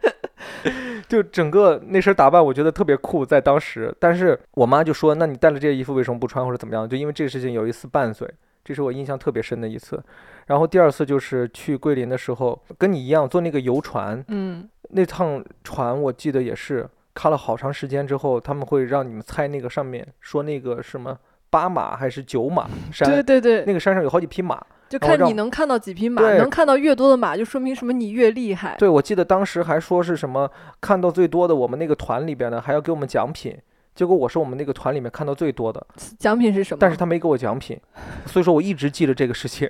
[1.08, 3.96] 就整个那身打扮，我觉得特别酷，在当时。
[4.00, 8.28] 但是我妈就说：“那你带了这些衣服为什么不穿，或者怎么样？”就因为这个事情有一次拌嘴，
[8.68, 10.04] 这是我印象特别深的一次。
[10.48, 21.18] 然后第二次就是去桂林的时候，跟你一样坐那个游船，嗯，那趟船我记得也是看了好长时间之后，他们会让你们猜那个上面说那个什么
[21.50, 24.62] 八马还是九马山，对对对，那个山上有好几匹马。
[24.90, 28.76] 就看你能看到几匹马，能看到越多的马，就说明什么你越厉害。
[28.78, 30.52] 对，我记得当时还说是什么
[30.82, 33.58] 看到最多的，我们那个团里边呢还要给我们奖品。
[33.98, 35.84] 结果我是我们那个团里面看到最多的，
[36.20, 36.78] 奖品是什么？
[36.80, 37.76] 但是他没给我奖品，
[38.28, 39.68] 所以说我一直记着这个事情。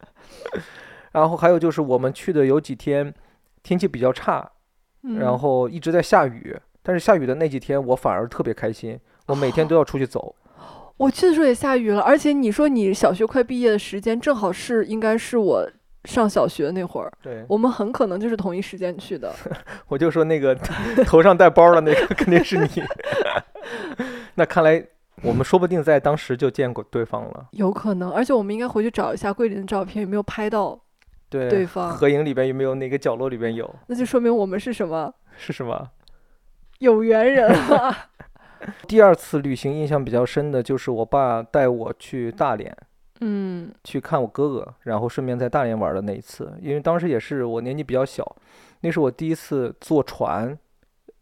[1.12, 3.14] 然后还有就是我们去的有几天
[3.62, 4.46] 天气比较差，
[5.04, 10.36] 嗯然后一直在下雨，但是下雨的那几天我反而特别开心，我每天都要出去走。
[10.98, 15.66] 我去的时候也下雨了，而且你说你小学快毕业的时间正好是应该是我
[16.04, 19.32] 上小学那会儿，对，我们很可能就是同一时间去的。
[19.88, 20.54] 我就说那个
[21.04, 22.68] 头上带包的那个肯定是你。
[24.34, 24.82] 那看来
[25.22, 27.48] 我们说不定在当时就见过对方了。
[27.52, 30.80] 有可能，而且我们应该回去找一下桂林的照片，有没有拍到
[31.28, 31.90] 对，对方？
[31.90, 33.72] 合影里边有没有哪个角落里边有？
[33.86, 35.90] 那就说明我们是什么是什么？
[36.78, 37.94] 有缘人了。
[38.86, 42.86] 第二次旅行印象比较深的就是我爸带我去大连嗯
[43.84, 46.52] 去看我哥哥，然后顺便在大连玩的那一次。
[46.60, 48.36] 因为当时也是我年纪比较小，
[48.80, 50.58] 那是我第一次坐船，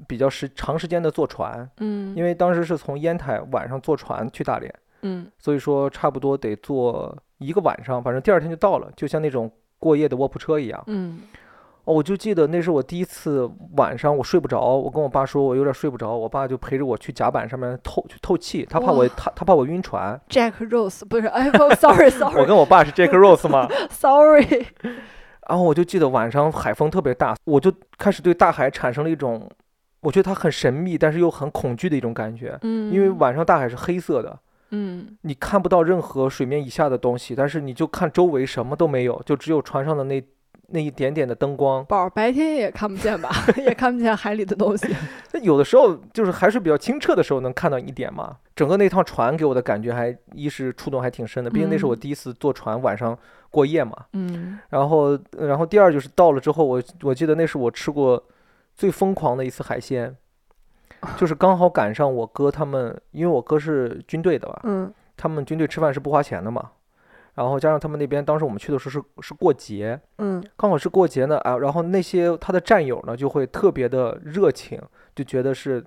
[0.07, 1.69] 比较时长时间的坐船。
[1.79, 10.83] 嗯，因为当时是从烟台晚上坐船去大连，嗯所以说差不多得坐一个晚上，反正第二天就到了，就像那种过夜的卧铺车一样。
[10.87, 11.48] 嗯哦，
[11.95, 20.21] 我就记得那是我第一次晚上我睡不着，我跟我爸说我有点睡不着，我爸就陪着我去甲板上面透去透气，他怕我他他怕我晕船。
[20.29, 24.67] ，Jack Rose 不是，哎不，sorry 我 sorry 我跟我爸是 Jack Rose 吗， sorry，
[25.49, 29.49] 然后我就记得晚上海风特别大，我就开始对大海产生了一种，
[30.01, 32.59] 我觉得它很神秘，但是又很恐惧的一种感觉。
[32.63, 34.39] 嗯，因为晚上大海是黑色的，
[34.73, 40.23] 嗯你看不到任何水面以下的东西，但是你就看周围什么都没有，就只有船上的那
[40.71, 41.85] 那一点点的灯光。
[41.87, 44.95] 宝儿白天也看不见吧， 也看不见海里的东西。
[45.33, 48.37] 那有的时候就是海水比较清澈的时候能看到一点嘛。
[48.55, 53.17] 整个那趟船给我的感觉还一是触动还挺深的，毕竟那是我嗯第一次坐船晚上
[53.51, 53.93] 过夜嘛。
[54.15, 58.23] 嗯然后，然后第二就是到了之后，我我记得那是我吃过
[58.75, 60.15] 最疯狂的一次海鲜，
[61.17, 66.71] 就是刚好赶上我哥他们，因为我哥是军队的吧，嗯他们军队吃饭是不花钱的嘛。
[67.39, 74.81] 然后加上他们那边当时我们去的时候是是过节，嗯刚好是过节呢啊，然后那些他的战友呢就会特别的热情，
[75.15, 75.85] 就觉得是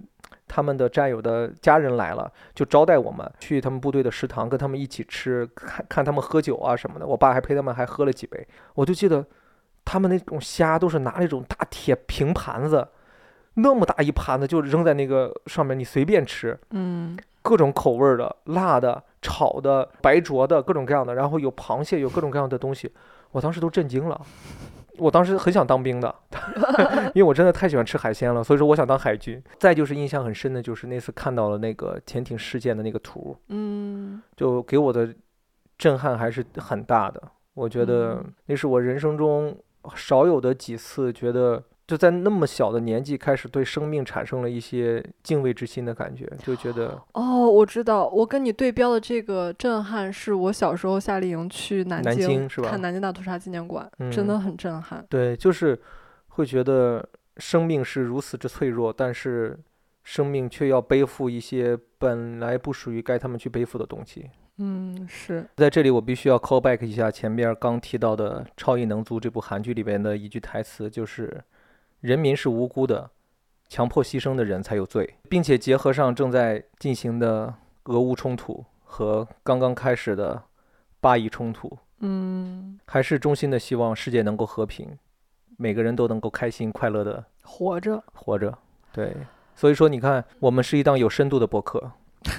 [0.47, 7.05] 他们的战友的家人来了，就招待我们去他们部队的食堂，跟他们一起吃，看看他们喝酒啊什么的。
[7.05, 8.47] 我爸还陪他们还喝了几杯。
[8.75, 9.25] 我就记得
[9.83, 12.87] 他们那种虾都是拿那种大铁平盘子，
[13.55, 22.91] 那么大一盘子就扔在那个上面，你随便吃，嗯，各种口味儿的，辣的、炒的、白灼的，各种各样的，然后有螃蟹，有各种各样的东西，
[23.31, 24.19] 我当时都震惊了。
[24.97, 26.13] 我当时很想当兵的，
[27.15, 29.41] 因为我真的太喜欢吃海鲜了，所以说我想当海军。
[29.57, 35.13] 再就是印象很深的，就是那次看到了那个潜艇事件的那个图，嗯，就给我的
[35.77, 37.21] 震撼还是很大的。
[37.53, 39.57] 我觉得嗯那是我人生中
[39.95, 41.63] 少有的几次觉得。
[41.91, 55.05] 就在那么小的年纪，开始对生命产生了一些敬畏之心的感觉，就觉得哦，我知道，我跟你对标的这个震撼，是我小时候夏令营去南南京是吧看南京大屠杀纪念馆，真嗯的很震撼。
[55.09, 55.77] 对，就是
[56.29, 59.59] 会觉得生命是如此之脆弱，但是
[60.05, 64.29] 生命却要背负一些本来不属于该他们去背负的东西。
[64.59, 71.43] 嗯，是，在这里，我必须要 call back 一下前面刚提到的《超异能族》这部韩剧里边的一句台词，就是
[72.01, 73.09] “人民是无辜的，
[73.69, 77.53] 强迫牺牲的人才有罪”，并且结合上正在进行的
[77.85, 80.43] 俄乌冲突和刚刚开始的
[80.99, 84.97] 巴以冲突，嗯，还是衷心的希望世界能够和平，
[85.57, 88.57] 每个人都能够开心快乐的活着，活着。
[88.91, 89.15] 对，
[89.55, 91.91] 所以说你看，我们是一档有深度的博客，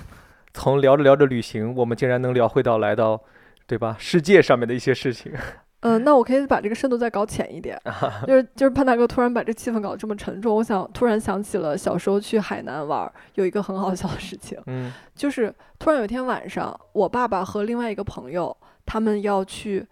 [0.53, 3.23] 从聊着聊着旅行，我们竟然能聊回到来到，
[3.67, 3.97] 对吧？
[3.99, 5.33] 世界上面的一些事情。
[5.83, 7.81] 嗯，那我可以把这个深度再搞浅一点，
[8.27, 14.93] 就是就是潘大哥突然把这气氛搞得这么沉重，我想突然想起了小时候去海南玩儿，有一个很好笑的事情，嗯。
[15.15, 19.87] 就是突然有一天晚上，我爸爸和另外一个朋友，他们要去，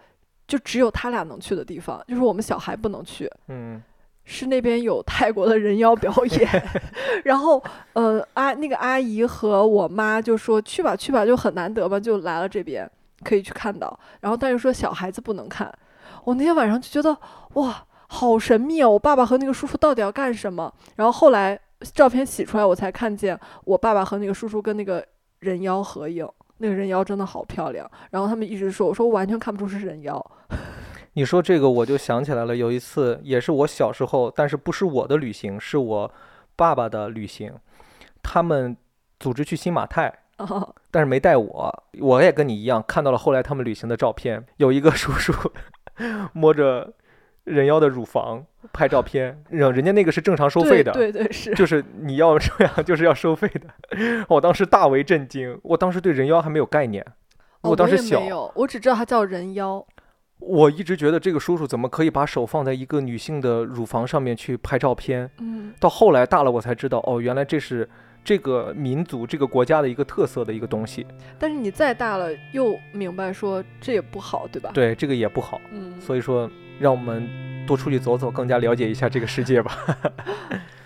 [0.46, 3.83] 就只有他俩能去的地方，就是我们小孩不能去，嗯。
[4.22, 6.48] 是那边有泰国的人妖表演，
[7.24, 7.61] 然后
[7.94, 12.88] 呃阿那个阿姨和我妈就说去吧去吧，就很难得吧，就来了这边
[13.25, 15.73] 可以去看到，然后但是说小孩子不能看，
[16.25, 17.19] 我那天晚上就觉得
[17.55, 20.73] 哇好神秘啊，我爸爸和那个叔叔到底要干什么？
[20.97, 21.59] 然后后来
[21.95, 25.07] 照片洗出来，我才看见我爸爸和那个叔叔跟那个
[25.41, 26.29] 人妖合影。
[26.63, 30.23] 那个人妖真的好漂亮，然后他们一直说，我说我完全看不出是人妖，
[31.15, 32.55] 你说这个，我就想起来了。
[32.55, 36.13] 有一次，也是我小时候，但是不是我的旅行，是我
[36.57, 37.55] 爸爸的旅行。
[38.23, 38.77] 他们
[39.19, 40.13] 组织去新马泰，
[40.44, 41.85] 啊， 但是没带我。
[42.00, 45.33] 我也跟你一样，看到了后来他们旅行的照片，有一个叔叔
[46.33, 46.92] 摸着
[47.44, 53.66] 人妖的乳房拍照片，人人家那个是正常收费的，对对对是，就是你要这样 就是要收费的。
[54.29, 57.05] 我当时大为震惊，我当时对人妖还没有概念，
[57.62, 58.20] 哦我当时小
[58.55, 59.85] 我只知道他叫人妖。
[60.38, 65.31] 我一直觉得这个叔叔怎么可以把手放在一个女性的乳房上面去拍照片？
[65.38, 67.87] 嗯，到后来大了我才知道，哦，原来这是
[68.31, 71.05] 这个民族、这个国家的一个特色的一个东西。
[71.37, 75.61] 但是你再大了又明白说这也不好，对吧？，对，这个也不好。
[75.73, 77.29] 嗯，所以说，让我们
[77.66, 79.77] 多出去走走，更加了解一下这个世界吧。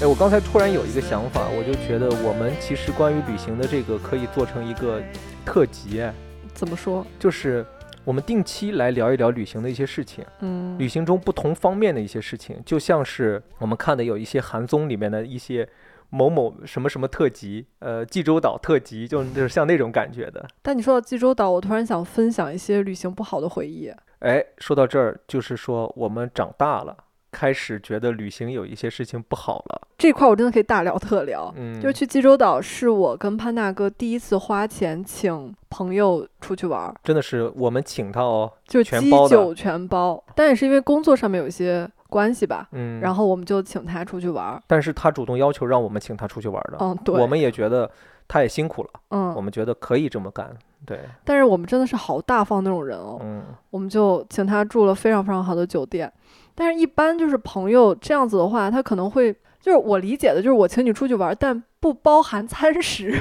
[0.00, 5.02] 哎，我刚才突然有一个想法，我就觉得我们其实关于旅行的这个可以做成一个
[5.44, 6.14] 特辑，哎
[6.54, 7.04] 怎么说？
[7.18, 7.66] 就是
[8.04, 10.24] 我们定期来聊一聊旅行的一些事情。
[10.40, 15.68] 嗯，旅行中不同方面的一些事情，就像是我们看的有一些韩综里面的一些
[16.10, 20.46] 某某什么什么特辑，呃，济州岛特辑，就就是像那种感觉的。
[20.62, 23.90] 但你说到济州岛，我突然想分享一些旅行不好的回忆。
[24.20, 26.96] 哎，说到这儿，就是说我们长大了，
[27.30, 29.82] 开始觉得旅行有一些事情不好了。
[29.98, 31.52] 这块儿我真的可以大聊特聊。
[31.56, 40.22] 嗯，就是去济州岛，是我跟潘大哥第一次花钱请朋友出去玩儿，真的是我们请他哦，就基全包酒全包。
[40.34, 44.62] 但也是因为工作上面有一些关系吧，嗯，然后我们就请他出去玩儿。
[44.66, 47.90] 但是他主动要求让我们请他出去玩的，嗯，对，我们也觉得
[48.28, 50.54] 他也辛苦了，嗯我嗯，们觉得可以这么干，
[50.84, 56.12] 对，但是我们真的是好大方那种人哦，嗯，我们就请他住了非常非常好的酒店。
[56.54, 63.20] 但是，一般就是朋友这样子的话，他可能会就是我理解的，就是我请你出去玩，但不包含餐食。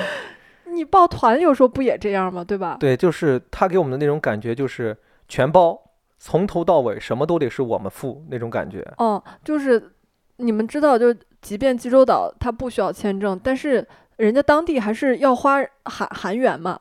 [0.72, 2.44] 你报团有时候不也这样吗？
[2.44, 2.76] 对吧？
[2.78, 5.80] 对，就是他给我们的那种感觉就是全包，
[6.18, 9.90] 从头到尾什么都得是我们付那种感觉，哦，就是
[10.36, 11.12] 你们知道，就
[11.42, 13.84] 即便济州岛它不需要签证，但是
[14.20, 16.78] 人家当地还是要花韩韩元嘛，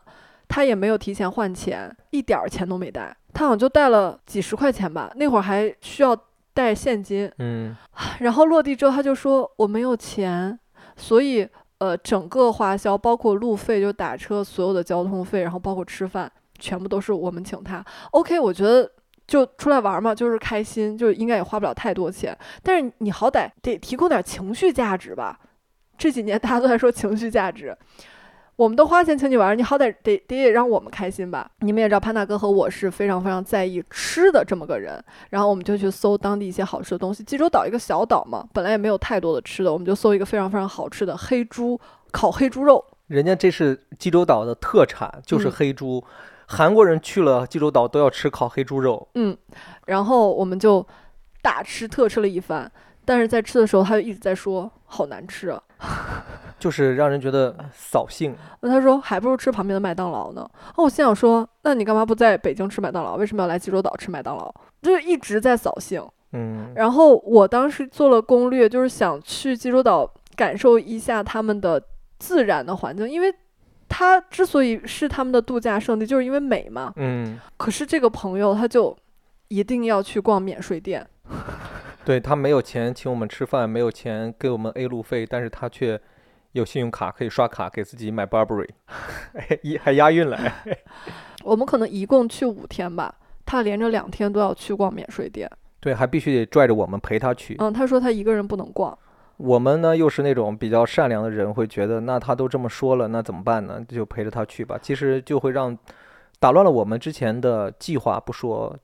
[0.47, 6.15] 他也没有提前换钱，一点儿钱都没带，他好像就带了几十块钱吧，那会儿还需要
[6.53, 7.31] 带现金。
[7.39, 7.75] 嗯，
[8.19, 10.59] 然后落地之后，他就说我没有钱，
[10.97, 16.29] 所以呃，整个花销包括路费，就打车所有的交通费，然后包括吃饭，
[16.59, 17.81] 全部都是我们请他。
[18.11, 18.91] OK，我觉得
[19.25, 25.39] 就出来玩嘛，就是开心，就应该也花不了太多钱，但是你好歹得提供点情绪价值吧。
[25.99, 27.77] 这几年大家都在说情绪价值。
[28.55, 31.49] 我们都花钱请你玩，你好歹得得让我们开心吧。
[31.59, 37.23] 你们也知道，潘大哥和我是非常非常在意吃的这么个人，然后我们就去搜当地一些好吃的东西。
[37.23, 41.79] 济州岛一个小岛嘛，本来也没有太多的吃的，我们就搜一个非常非常好吃的黑猪
[42.11, 42.83] 烤黑猪肉。
[43.07, 46.03] 人家这是济州岛的特产，就是嗯黑猪。
[46.45, 49.07] 韩国人去了济州岛都要吃烤黑猪肉。
[49.13, 49.37] 嗯，
[49.85, 50.85] 然后我们就
[51.41, 52.69] 大吃特吃了一番，
[53.05, 55.63] 但是在吃的时候他就一直在说好难吃啊。
[56.59, 58.35] 就是让人觉得扫兴。
[58.61, 60.41] 那他说还不如吃旁边的麦当劳呢。
[60.75, 63.15] 哦，我心想说，那你干嘛不在北京吃麦当劳？
[63.15, 64.53] 为什么要来济州岛吃麦当劳？
[64.81, 66.05] 就是一直在扫兴。
[66.33, 71.81] 嗯，然后我当时做了攻略，就是想去济州岛感受一下他们的
[72.19, 73.33] 自然的环境，因为
[73.87, 76.93] 它之所以是他们的度假胜地，就是因为美嘛。
[76.97, 78.95] 嗯，可是这个朋友他就
[79.47, 81.07] 一定要去逛免税店，
[82.09, 86.01] 对他没有钱请我们吃饭，没有钱给我们 A 路费，但是他却
[86.53, 88.67] 有信用卡可以刷卡给自己买 Burberry，
[89.79, 90.35] 还押韵了。
[90.35, 90.55] 哎
[91.45, 93.13] 我们可能一共去五天吧，
[93.45, 95.47] 他连着两天都要去逛免税店。
[95.79, 97.55] 对，还必须得拽着我们陪他去。
[97.59, 98.97] 嗯，他说他一个人不能逛。
[99.37, 103.85] 我们呢又是那种比较善良的人，会觉得那他都这么说了，那怎么办呢？
[103.87, 104.79] 就陪着他去吧。
[104.81, 105.77] 其实就会让
[106.39, 108.75] 打乱了我们之前的计划不说，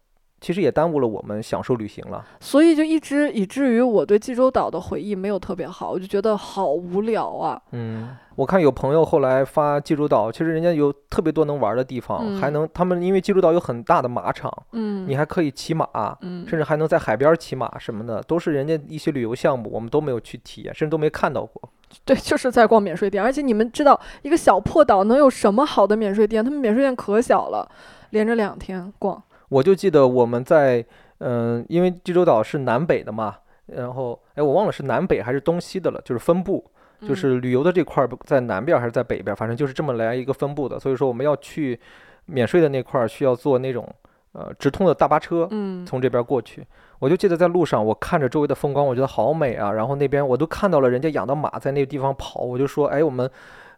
[0.42, 2.24] 其实也耽误了我们享受旅行了。
[2.40, 7.62] 所以就一直以至于我对济州岛的回忆没有特别好，我就觉得好无聊啊。
[7.72, 15.88] 嗯，我看有朋友后来发济州岛，其实人家有特别多能玩的地方，还嗯能他们因为济州岛有很大的马场，嗯，你还可以骑马，
[16.22, 21.70] 嗯甚至还能在海边儿骑马什么的，都是人家一些旅游项目，我们都没有去体验，甚至都没看到过。
[22.04, 23.24] 对，就是在逛免税店。
[23.24, 26.44] 而且你们知道，一个小破岛能有什么好的免税店？
[26.44, 27.68] 他们免税店可小了，
[28.10, 29.24] 连着两天逛。
[29.50, 30.84] 我就记得我们在，
[31.20, 33.36] 嗯、因为济州岛是南北的嘛，
[33.68, 36.64] 然后哎，我忘了是南北还是东西的了，就是分布，
[37.02, 40.80] 就嗯是旅游的这块儿不在南边儿还是在北边儿，反正就是这么来一个分布的。
[40.80, 41.80] 所以说我们要去
[42.26, 43.88] 免税的那块儿，需要坐那种
[44.34, 46.66] 呃直通的大巴车，嗯，从这边过去。
[47.00, 49.72] 我就记得在路上，我看着周围的风光，我觉得好美啊。
[49.72, 53.30] 然后那边我都看到了人家养的马在那个地方跑，我就说，哎，我们。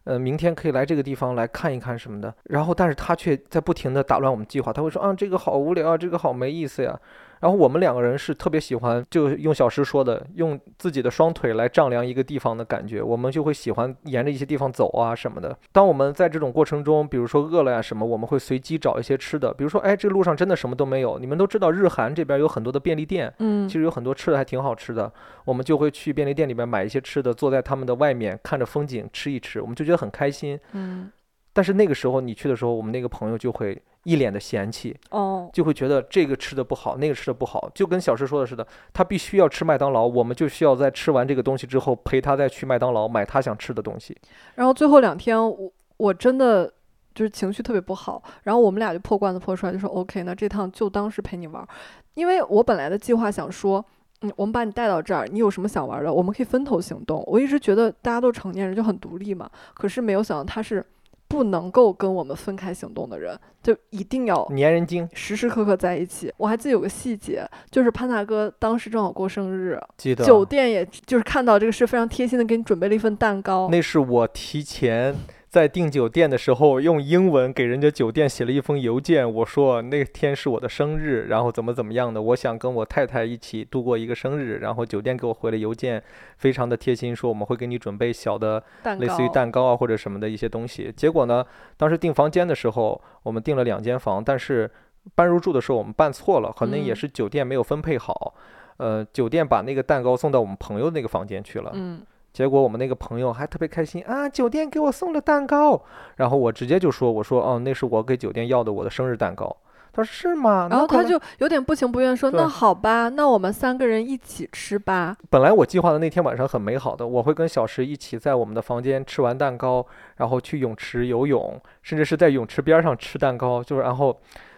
[0.08, 6.98] 呃，明天可以来这个地方来看一看什么的，然后但是他却在不停的打乱我们计划，他会说啊，这个好无聊啊，这个好没意思呀。
[7.40, 15.58] 然后我们两个人是特别喜欢，就用小诗说的，用自己的双腿来丈量一个地方的感觉，我们就会喜欢沿着一些地方走啊什么的。
[15.72, 21.20] 当我们在这种过程中，比如说饿了呀什么，我们会随机找一些吃的，比如说，哎，这个路上真的什么都没有。
[21.20, 25.12] 你们都知道，日韩这边有很多的便利店，嗯其实有很多吃的还挺好吃的，
[25.46, 30.60] 我们就会去便利店里面买一些吃的，坐在他们的外面看着风景吃一吃，我们就觉得很开心。
[30.72, 31.12] 嗯，
[31.54, 44.16] 但是那个时候你去的时候，我们那个朋友就会一脸的嫌弃，哦，就会觉得这个吃的不好，那个吃的不好，就跟小石说的似的，他必须要吃麦当劳，我们就需要在吃完这个东西之后陪他再去麦当劳买他想吃的东西。
[44.56, 46.72] 然后最后两天我我真的
[47.14, 51.68] 就是情绪特别不好，然后我们俩就破罐子破摔，就说 OK，那这趟就当是陪你玩儿，
[52.14, 53.86] 因为我本来的计划想说。
[54.22, 57.24] 嗯，我们把你带到这儿，你有什么想玩的，我们可以分头行动。
[57.28, 60.84] 我一直觉得大家都成年人就很独立嘛，可是没有想到他是
[61.28, 66.34] 不能够跟我们分开行动的人，就一定要粘人精，时时刻刻在一起。
[66.38, 73.68] 我还记得有个细节，就是潘大哥当时正好过生日，记得酒店也就是看到这个事非常贴心的给你准备了一份蛋糕。
[73.70, 75.14] 那是我提前
[75.50, 86.04] 在订酒店的时候用英文给人家酒店写了一封邮件，我说那天是我的生日，然后怎么怎么样的，我想跟我太太一起度过一个生日，然后酒店给我回了邮件，
[86.38, 88.62] 非常的贴心，说我们会给你准备小的，
[89.00, 90.94] 类似于蛋糕啊或者什么的一些东西。
[90.96, 91.46] 结果呢，
[91.78, 94.70] 当时订房间的时候，我们订了两间房，但是
[95.16, 98.36] 办入住的时候我们办错了，可能也嗯是酒店没有分配好。
[98.76, 102.02] 呃，酒店把那个蛋糕送到我们朋友那个房间去了，嗯，
[102.38, 105.82] 结果我们那个朋友还特别开心啊，酒店给我送了蛋糕，
[106.18, 109.58] 然后我直接就说，我说哦，那是我给酒店要的我的生日蛋糕。
[109.92, 110.68] 他说是吗？
[110.70, 115.18] 然后他就有点不情不愿说：“那好吧，那我们三个人一起吃吧。
[115.32, 119.84] 本来我计划的那天晚上很美好的，我会跟小石一起在我们的房间吃完蛋糕，
[120.18, 124.16] 然后去泳池游泳，甚至是在泳池边上吃蛋糕，就是然后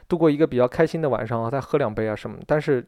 [0.09, 2.39] 度过一个比较开心的晚上啊，再喝两杯啊什么。
[2.45, 2.86] 但是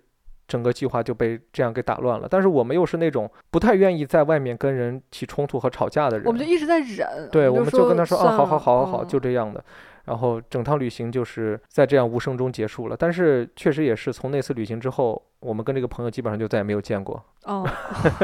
[0.51, 2.27] 整个计划就被这样给打乱了。
[2.29, 9.63] 但是我们又是那种不太愿意在外面跟人起冲突和吵架的人，我们就一直在忍，对，我我们就跟他说啊，好好好好好，嗯就这样的。
[10.03, 12.97] 然后整趟旅行就是在这样无声中结束了。
[12.97, 17.23] 但是确实也是从那次旅行之后，我们跟这个朋友基本上就再也没有见过。
[17.45, 17.65] 哦，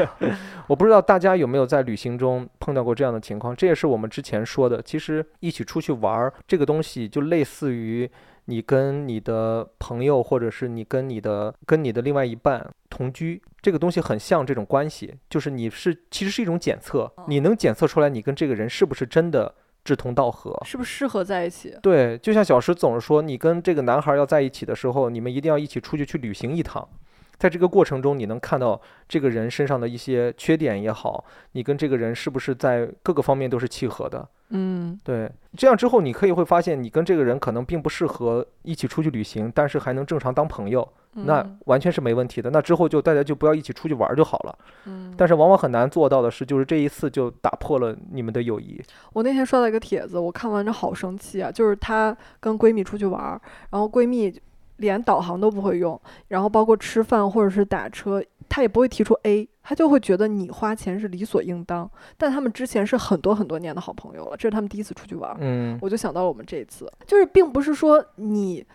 [0.66, 8.10] 我不知道大家有没有在旅行中碰到过这样的情况，这也是我们之前说的，其实一起出去玩儿这个东西就类似于
[8.50, 20.58] 你跟你的朋友，或者是你跟你的跟你的另外一半同居，这个东西很像这种关系，就是你是其实是一种检测，你能检测出来你跟这个人是不是真的志同道合。
[20.64, 21.76] 是不是适合在一起？
[21.82, 26.88] 对，就像小石总是说，你跟这个男孩要在一起的时候，你们一定要一起出去去旅行一趟。
[27.36, 31.22] 在这个过程中，你能看到这个人身上的一些缺点也好，
[31.52, 34.26] 你跟这个人是不是在各个方面都是契合的。
[34.50, 42.48] 嗯，对，这样之后你可以会发现，你跟这个人可能并不适合一起出去旅行，但是还能正常当朋友，那嗯完全是没问题的。
[42.48, 44.58] 那之后就大家就不要一起出去玩儿就好了。
[44.86, 48.80] 嗯，但是往往很难做到的是，就是这一次就打破了你们的友谊。
[49.12, 51.52] 我那天刷到一个帖子，我看完之后好生气啊！
[51.52, 53.40] 就是她跟闺蜜出去玩儿，
[53.70, 54.34] 然后闺蜜
[54.78, 61.88] 连导航都不会用，然后包括吃饭或者是打车，他也不会提出 A，他就会觉得你花钱是理所应当。
[62.16, 68.66] 但他们之前是很多很多年的好朋友了，这是他们第一次出去玩，嗯我就想到了我们这一次，就是并不是说你。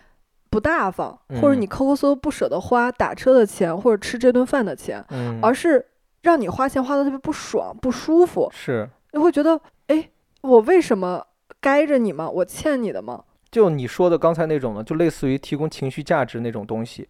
[0.50, 5.84] 不大方，或者嗯你抠抠搜不舍得花打车的钱，或者吃这顿饭的钱，嗯，而是
[6.22, 8.88] 让你花钱花的特别不爽、不舒服，是。
[9.10, 10.08] 你会觉得，哎，
[10.42, 11.26] 我为什么
[11.60, 12.30] 该着你吗？
[12.30, 13.24] 我欠你的吗？
[13.54, 17.08] 就你说的刚才那种呢，就类似于提供情绪价值那种东西。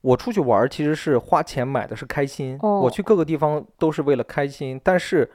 [0.00, 4.80] 我出去玩儿其实是花钱买的是开心，我哦去各个地方都是为了开心。
[4.82, 5.30] 但是，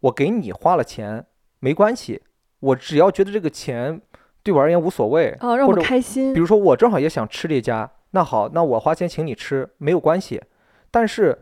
[0.00, 1.24] 我给你花了钱
[1.60, 2.20] 没关系，
[2.60, 3.98] 我只要觉得这个钱
[4.42, 6.40] 对我而言无所谓，哦，让我或者开心比。
[6.40, 10.42] 如说我正好也想吃这家，那好，那我花钱请你吃没有关系。
[10.90, 11.38] 但是，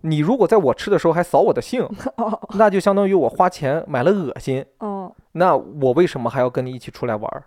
[0.00, 1.82] 你如果在我吃的时候还扫我的兴，
[2.16, 4.64] 哦那就相当于我花钱买了恶心。
[4.78, 7.44] 哦，那我为什么还要跟你一起出来玩儿？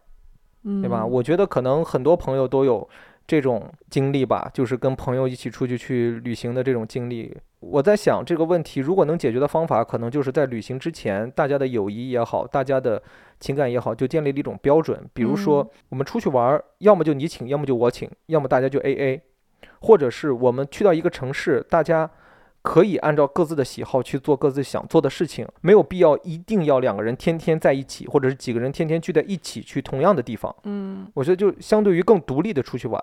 [0.66, 1.05] 嗯，对吧？
[1.05, 2.88] 我觉得可能很多朋友都有
[3.26, 7.36] 这种经历吧，就是跟朋友一起出去去旅行的这种经历。
[7.61, 13.01] 我在想这个问题，如果能解决的方法，可能就是在旅行之前，大家的友谊也好，大家的
[13.39, 15.03] 情感也好，就建立了一种标准。
[15.13, 19.22] 比如说嗯，我们出去玩儿，要么就你请，要么就我请，要么大家就 A A，
[19.82, 22.09] 或者是我们去到一个城市，大家。
[22.66, 30.53] 可以按照各自的喜好去做各自想做的事情，没有必要一定要两个人天天在一起，或者是几个人天天聚在一起去同样的地方。
[30.63, 32.99] 嗯，我觉得就相对于更独立的出去玩，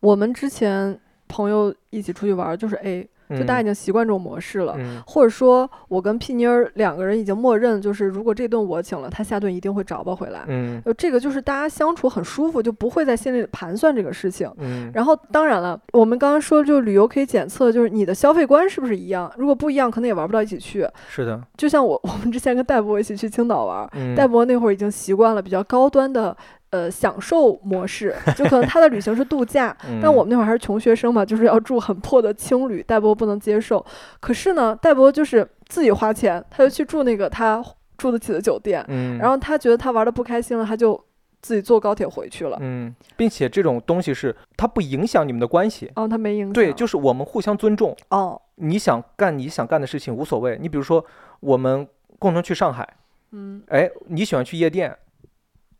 [0.00, 0.98] 我们之前
[1.28, 3.06] 朋友一起出去玩儿就是 A，
[3.38, 4.74] 就大家已嗯经习惯这种模式了。
[4.78, 10.44] 嗯或者说，我跟屁妮儿两个人已经默认，就是如果这顿我请了，他下顿一定会找吧回来。
[10.48, 14.50] 嗯呃，这个就是大家相处很舒服，就不会在心里盘算这个事情。
[14.58, 19.30] 嗯然后，当然了，我们刚刚说，就是旅游可以检测，就是你的消费观是不是一样。
[19.36, 20.86] 如果不一样，可能也玩不到一起去。
[21.08, 26.36] 是的，就像我，我们之前跟戴博一起去青岛玩，嗯戴博那会儿已经习惯了比较高端的
[26.74, 33.84] 呃享受模式，就可能他的旅行是度假， 但我们那会儿还是穷学生嘛，就是要住很破的青旅，戴博不能接受。
[34.18, 37.64] 可是呢，戴博就是自己花钱，他就去住那个他
[37.96, 41.00] 住得起的酒店，嗯，然后他觉得他玩的不开心了，他就
[41.40, 42.58] 自己坐高铁回去了。
[42.60, 46.52] 嗯，并且这种东西是它不影响你们的关系，哦，他没影响。
[46.52, 50.58] 对，就是我们互相尊重，哦，你想干你想干的事情无所谓。
[50.60, 51.04] 你比如说
[51.40, 51.86] 我们
[52.18, 52.88] 共同去上海，
[53.32, 54.96] 嗯哎，你喜欢去夜店，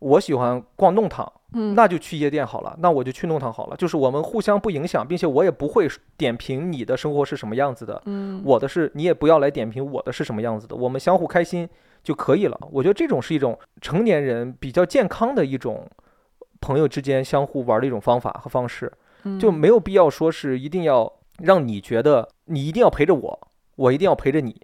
[0.05, 5.88] 我喜欢逛弄堂，嗯，那就去夜店好了，那我就去弄堂好了，就是我们互相不影响，并且我也不会
[6.18, 11.66] 点评你的生活是什么样子的，嗯，我的是，你也不要来点评我的是什么样子的，我们相互开心
[12.02, 12.59] 就可以了。
[12.70, 15.88] 我觉得这种是一种成年人比较健康的一种
[16.61, 18.92] 朋友之间相互玩的一种方法和方式，
[19.40, 24.61] 就嗯没有必要说是一定要让你觉得你一定要陪着我，我一定要陪着你，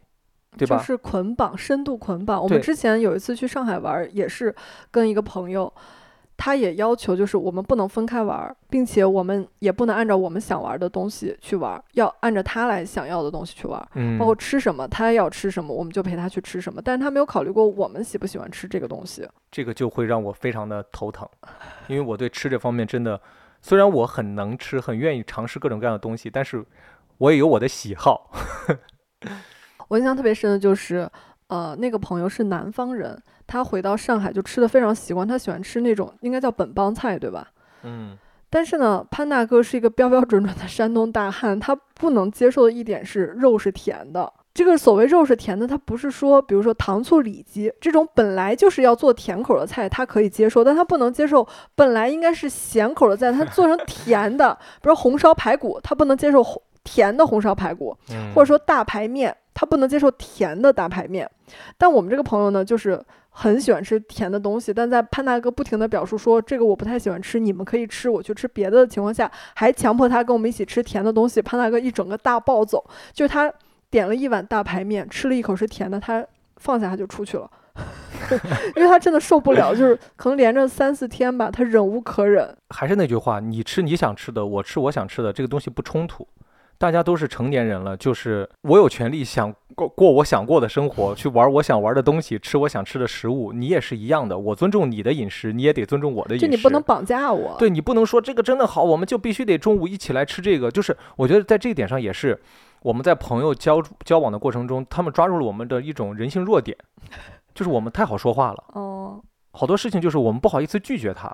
[0.59, 0.77] 对吧？
[0.77, 2.43] 就是捆绑，深度捆绑。
[2.43, 4.55] 我们之前有一次去上海玩，也是
[4.91, 5.73] 跟一个朋友，
[6.37, 13.89] 他也要求就是我们不能分开玩，并且我们也不能按照我们想玩的东西去玩，要按照他来想要的东西去玩。
[13.95, 16.83] 嗯，包括吃什么，他要吃什么，我们就陪他去吃什么。
[16.83, 19.29] 但是他没有考虑过我们喜不喜欢吃这个东西。
[19.51, 21.29] 这个就会让我非常的头疼，
[21.87, 23.21] 因为我对吃这方面真的，
[23.63, 26.65] 虽然我很能吃，很愿意尝试各种各样的东西，但是
[27.19, 28.33] 我也有我的喜好。
[29.91, 31.11] 我印象特别深的就是，
[31.49, 37.49] 呃，那个朋友是南方人，他回到上海就吃的非常习惯，他喜欢吃那种应该叫本帮菜，对吧？
[37.82, 38.16] 嗯
[38.53, 44.32] 但是呢，潘大哥是一个标标准准的山东大汉，他不能接受的一点是肉是甜的。
[44.53, 61.31] 这个所谓肉是甜的，他不是说，比如说糖醋里脊这种本来就是要做甜口的菜，他可以接受，但他不能接受本来应该是咸口的菜，他做成甜的， 比如红烧排骨，他不能接受红甜的红烧排骨，嗯，或者说大排面，他不能接受甜的大排面。
[61.77, 62.99] 但我们这个朋友呢，就是
[63.29, 71.43] 很喜欢吃甜的东西，但在潘大哥不停的表述说这个我不太喜欢吃，你们可以吃，我去吃别的的情况下，还强迫他跟我们一起吃甜的东西。
[71.43, 72.83] 潘大哥一整个大暴走，
[73.13, 73.53] 就是他
[73.91, 76.25] 点了一碗大排面，吃了一口是甜的，他
[76.57, 77.51] 放下他就出去了。
[78.77, 82.57] 因为他真的受不了，就是可能连着三四天吧，他忍无可忍。
[82.71, 86.27] 还是那句话，你吃你想吃的，我吃我想吃的，这个东西不冲突。
[86.81, 93.53] 大家都是成年人了，就是我有权利想过过我想过的生活，去玩我想玩的东西，吃我想吃的食物。
[93.53, 96.47] 你也是一样的，我尊重你的饮食，你也得尊重我的饮食。
[96.47, 97.55] 就你不能绑架我。
[97.59, 100.70] 对你不能说这个真的好，我们就必须得中午一起来吃这个。
[100.70, 102.41] 就是我觉得在这一点上也是，
[102.81, 106.74] 我们在朋友交交往的过程中，他们抓住了我们的一种人性弱点，
[107.55, 108.64] 就是我们太好说话了。
[108.68, 111.31] 哦，好多事情就是我们不好意思拒绝他。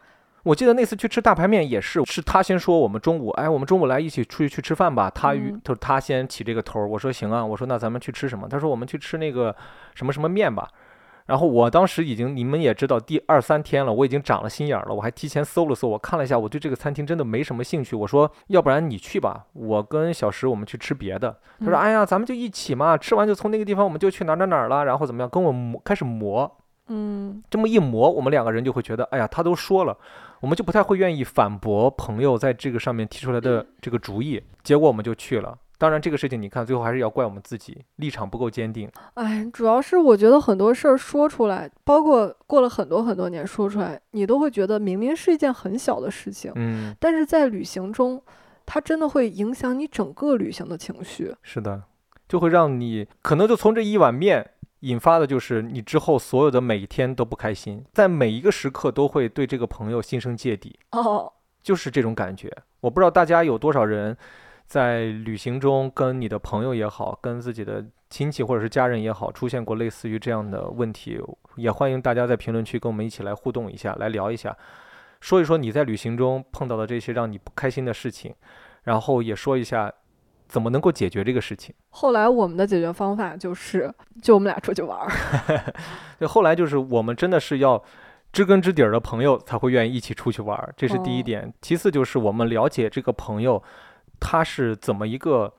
[0.47, 5.11] 我记得那次去吃大排面也是，是他先说我们中午，哎，我们中午来一起出去去吃饭吧。
[5.11, 8.49] 他与他说他先起这个头，我说行啊，我说那咱们去吃什么？
[8.49, 9.55] 他说我们去吃那个
[9.97, 10.69] 什么什么面吧。
[11.27, 17.97] 然后我当时已经，你们也知道，第二三天了，我已经长了心眼了，我还提前搜了搜，我看了一下，我对这个餐厅真的没什么兴趣。
[17.97, 21.37] 我说要不然你去吧，我跟小石我们去吃别的。
[21.59, 26.57] 他说哎呀，咱们就一起嘛，吃完就从那个地方我们就去哪哪哪儿了，然后怎么样，跟我磨开始磨。
[26.89, 29.97] 嗯，这么一磨，我们两个人就会觉得，哎呀，他都说了，
[30.41, 34.43] 我们就不太会愿意反驳朋友在这个上面提出来的这个主意。
[34.63, 35.57] 结果我们就去了。
[35.79, 38.91] 当然，这个事情你看，最后还是要怪我们自己立场不够坚定。
[39.13, 48.23] 哎，主要是我觉得很多事儿说出来，包括过了很多很多年说出来，你都会觉得明明是一件很小的事情，嗯，但是在旅行中，
[48.65, 51.35] 它真的会影响你整个旅行的情绪。
[51.43, 51.83] 是的，
[52.27, 54.53] 就会让你可能就从这一碗面。
[54.81, 62.55] 引发的就是你之后所有的每一天都不开心，在每一个时刻都会对这个朋友心生芥蒂哦，就是这种感觉。
[62.81, 64.17] 我不知道大家有多少人
[64.67, 71.21] 在旅行中跟你的朋友也好，跟自己的亲戚或者是家人也好，出现过类似于这样的问题，
[71.57, 74.57] 也欢迎大家在评论区跟我们一起来互动一下，来聊一下，
[75.21, 78.35] 说一说你在旅行中碰到的这些让你不开心的事情，
[78.85, 79.93] 然后也说一下。
[80.49, 81.75] 怎么能够解决这个事情？
[81.91, 83.93] 后来我们的解决方法就是，
[84.23, 85.11] 就我们俩出去玩儿。
[86.21, 87.83] 就后来就是我们真的是要
[88.33, 91.53] 知根知底儿的朋友才会愿意一起出去玩儿，这是第一点。
[91.61, 93.63] 其次就是我们了解这个朋友
[94.21, 95.53] 他是怎么一个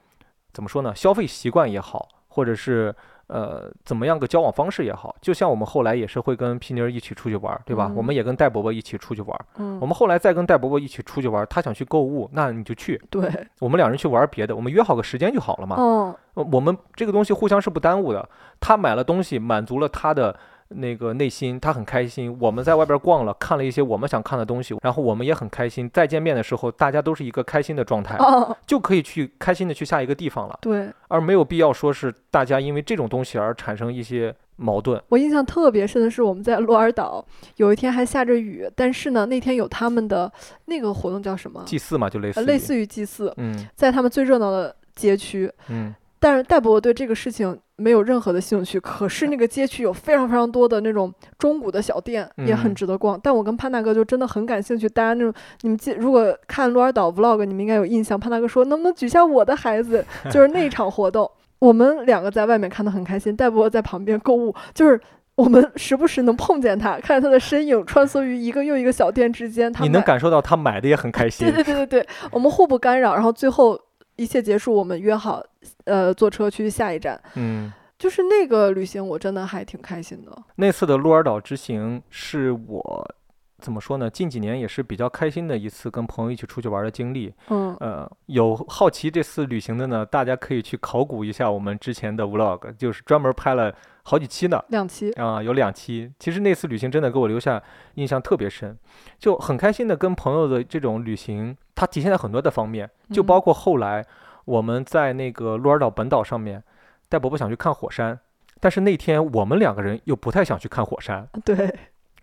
[0.54, 0.96] 怎么说呢？
[0.96, 2.96] 消费习惯也好，或者是。
[3.28, 7.92] 呃，怎么样个交往方式也好，就像我们后来也是会跟皮妮儿一起出去玩，对吧？
[7.96, 9.46] 我们也跟戴伯伯一起出去玩。
[9.58, 13.02] 嗯，我们后来再跟戴伯伯一起出去玩，他想去购物，那你就去。
[13.12, 15.76] 对，我们两人去玩别的，我们约好个时间就好了嘛。
[15.78, 16.16] 嗯，
[16.52, 18.30] 我们这个东西互相是不耽误的。
[18.60, 20.36] 他买了东西，满足了他的。
[20.70, 25.90] 那个内心他很开心，我们在外边逛了，看了一些我们想看的东西，然后我们也很开心。
[25.94, 28.18] 再见面的时候，大家都是一个开心的状态，
[28.66, 30.58] 就可以去开心的去下一个地方了。
[30.62, 35.02] 对，而没有必要说是大家因为这种东西而产生一些矛盾。
[35.10, 40.32] 我印象特别深的是我们在鹿儿岛，有一天还下着雨，但是呢，那天有他们的
[40.66, 41.64] 那个活动叫什么？
[41.66, 43.34] 祭祀嘛，就类似类似于祭祀。
[43.38, 45.52] 嗯，在他们最热闹的街区。
[45.70, 45.96] 嗯。
[46.20, 48.80] 但是戴伯伯对这个事情没有任何的兴趣。
[48.80, 53.20] 可是那个街区有非常非常多的那种中古的小店，也很值得逛。
[53.22, 54.90] 但我跟潘大哥就真的很感兴趣。
[54.90, 58.20] 大家那种你们记，如果看鹿儿岛 vlog，你们应该有印象。
[58.20, 60.04] 潘大哥说能不能举下我的孩子？
[60.32, 64.56] 就是那场活动，我们两个在外面看得很开心，戴伯伯在旁边购物。
[64.74, 65.00] 就是
[65.36, 69.72] 我们时不时能碰见他，看见他的身影穿梭于一个又一个小店之间。
[69.72, 71.46] 他你能感受到他买的也很开心。
[71.48, 73.14] 对对对对对，我们互不干扰。
[73.14, 73.80] 然后最后。
[74.18, 75.42] 一切结束，我们约好，
[75.86, 77.20] 呃，坐车去下一站。
[77.36, 80.38] 嗯，就是那个旅行，我真的还挺开心的。
[80.56, 83.16] 那次的鹿儿岛之行是我
[83.60, 84.08] 怎么说呢？
[84.08, 87.34] 近几年也是比较开心的一次跟朋友一起出去玩的经历。
[87.50, 94.64] 嗯，呃，有好奇这次旅行的呢，大家可以去考古一下我们之前的 vlog，就是专门拍了好几期呢。
[94.70, 96.12] 两期啊，有两期。
[96.20, 97.62] 其实那次旅行真的给我留下
[97.96, 98.78] 印象特别深，
[99.18, 101.58] 就很开心的跟朋友的这种旅行。
[101.74, 104.06] 它体现在很多的方面，就包括后来
[104.46, 106.64] 我们在那个鹿儿岛本岛上面，
[107.10, 108.20] 戴伯伯想去看火山，
[108.60, 111.28] 但是那天我们两个人又不太想去看火山。
[111.44, 111.76] 对。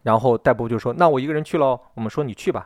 [0.05, 2.65] 然后戴伯伯就说：“那我一个人去喽。”我们说：“你去吧。”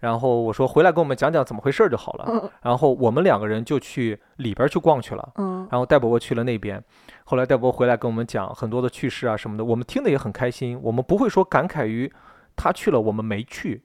[0.00, 5.32] 然后我说：“回来跟我们讲讲怎么回事就好了。”然后我们两个人就去里边去逛去了。
[5.36, 5.68] 嗯。
[5.70, 6.82] 然后戴伯伯去了那边，
[7.24, 10.78] 后来戴伯伯回来跟我们讲很多的趣事啊什么的，我们听得也很开心。
[10.82, 12.12] 我们不会说感慨于
[12.56, 13.84] 他去了我们没去，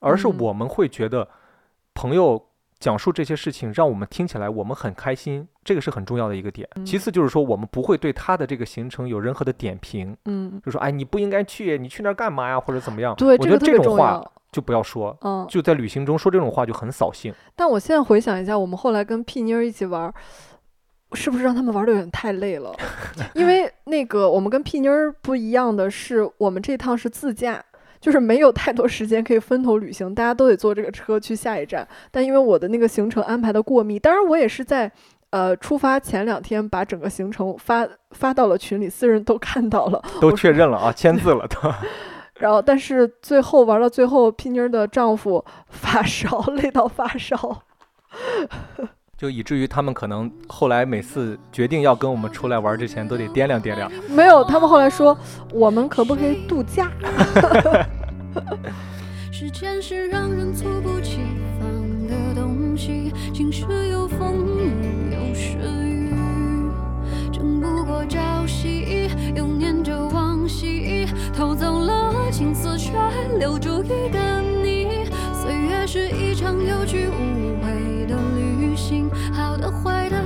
[0.00, 1.26] 而是我们会觉得。
[1.92, 2.49] 朋友
[2.80, 6.66] 讲述这些事情，让我们听起来我们很开心，这个是很重要的一个点。
[6.84, 13.14] 其次就是说，我们不会对他的这个行程有任何的点评，嗯，就说哎你不应该去，你去那儿干嘛呀，或者怎么样？
[13.16, 14.20] 对，我觉得这种话
[14.50, 17.32] 就不要说，嗯，就在旅行中说这种话就很扫兴。
[17.54, 20.10] 但我现在回想一下，我们后来跟屁妮儿一起玩，
[21.12, 22.74] 是不是让他们玩的有点太累了？
[23.34, 27.62] 因为那个我们跟屁妮儿不一样的是，我们这趟是自驾。
[28.00, 31.86] 就是没有太多时间可以分头旅行，大家都得坐这个车去下一站。
[32.10, 34.90] 但因为我的那个行程安排的过密，当然我也是在
[35.30, 41.72] 呃出发前两天把整个行程发发到了群里，四人都看到了，都确认了啊，签字了都。
[42.40, 47.62] 然后，但是最后玩到最后，皮妮儿的丈夫 发烧，累到发烧。
[49.20, 53.92] 就以至于他们可能后来每次决定要跟我们出来玩之前，都得掂量掂量。
[54.08, 55.14] 没有，他们后来说，
[55.52, 56.90] 我们可不可以度假？
[59.30, 61.18] 时间是让人猝不及
[61.58, 61.68] 防
[62.06, 64.38] 的东西，晴时有风，
[65.10, 66.14] 有时雨，
[67.30, 71.06] 争不过朝夕，又念着往昔，
[71.36, 72.92] 偷走了青丝，却
[73.38, 75.04] 留住一个你。
[75.34, 77.89] 岁月是一场有去无回。
[79.70, 80.24] 好的的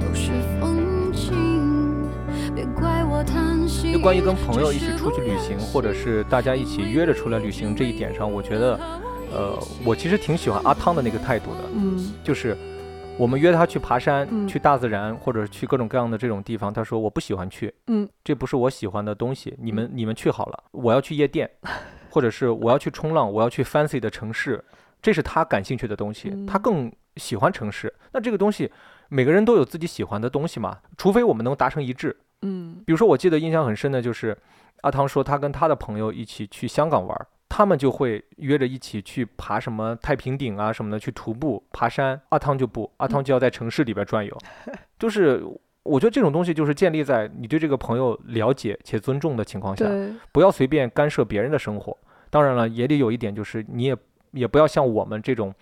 [0.00, 0.30] 都是
[0.60, 2.08] 风景，
[2.54, 3.92] 别怪我贪心。
[3.92, 8.78] 就关于跟朋友一起出去旅行，或者是大家一起约着出来旅行这一点上，我觉得，
[9.32, 11.60] 呃，我其实挺喜欢阿汤的那个态度的。
[11.74, 12.56] 嗯，就是
[13.18, 17.72] 我们约他去爬山、去大自然，或者去各种各样的这种地方，他说我不喜欢去。
[17.88, 21.50] 嗯，这不是我喜欢的东西，你们你们去好了，我要去夜店，
[22.10, 24.62] 或者是我要去冲浪，我要去 fancy 的城市，
[25.02, 26.90] 这是他感兴趣的东西，他更。
[27.16, 28.70] 喜欢城市，那这个东西，
[29.08, 32.16] 每个人都有自己喜欢的东西嘛，除非我们能达成一致。
[32.42, 34.36] 嗯，比如说，我记得印象很深的就是，
[34.82, 42.20] 阿汤说他跟他的朋友一起去香港玩，他们就会约着一起去爬什么太平顶啊什么的，去徒步爬山。
[42.28, 44.36] 阿汤就不，阿汤就要在城市里边转悠。
[44.98, 45.42] 就是
[45.82, 49.86] 我觉得这种东西就是建立在你对这个朋友了解且尊重的情况下，
[50.30, 51.96] 不要随便干涉别人的生活。
[52.28, 53.96] 当然了，也得有一点就是你也
[54.32, 55.54] 也不要像我们这种。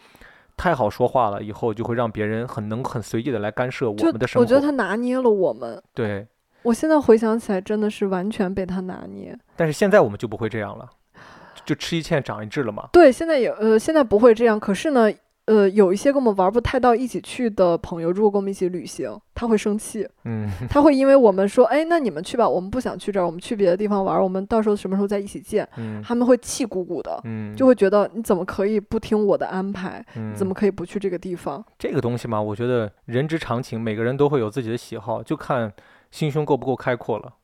[0.57, 4.45] 太好说话了，以后就会让别人很能很随意的来干涉我们的生活。
[4.45, 5.83] 我觉得他拿捏了我们。
[5.93, 6.27] 对，
[6.63, 9.37] 我现在回想起来，真的是完全被他拿捏。
[9.57, 10.89] 但是现在我们就不会这样了，
[11.65, 12.89] 就吃一堑长一智了嘛。
[12.93, 14.59] 对，现在也呃，现在不会这样。
[14.59, 15.13] 可是呢。
[15.47, 20.09] 呃，有一些跟我们玩不太到一起去的朋友，如果跟我们一起旅行，他会生气。
[20.25, 25.69] 嗯，他会因为我们说，哎，那你们去吧，我们不想去这儿，我们去别的地方玩，我们到时候什么时候再一起见？
[25.77, 30.03] 嗯，他们会气鼓鼓的，嗯，就会觉得你怎么可以不听我的安排？
[30.35, 31.63] 怎么可以不去这个地方？
[31.79, 35.73] 这个东西嘛，我觉得人之常情，每个人都会有自己的喜好，就看。
[36.15, 37.35] 心胸够不够开阔了？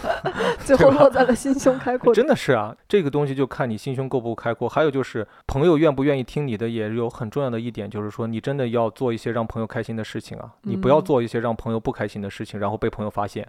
[0.64, 2.14] 最后落在了心胸开阔。
[2.14, 4.66] 真的是啊，这个东西就看你心胸够不够开阔。
[4.66, 13.46] 还有就是朋友愿不愿意听你的，也有很重要的一点，就是说你真的要做一些让朋友开心的事情啊，你不要做一些让朋友不开心的事情，然后被朋友发现，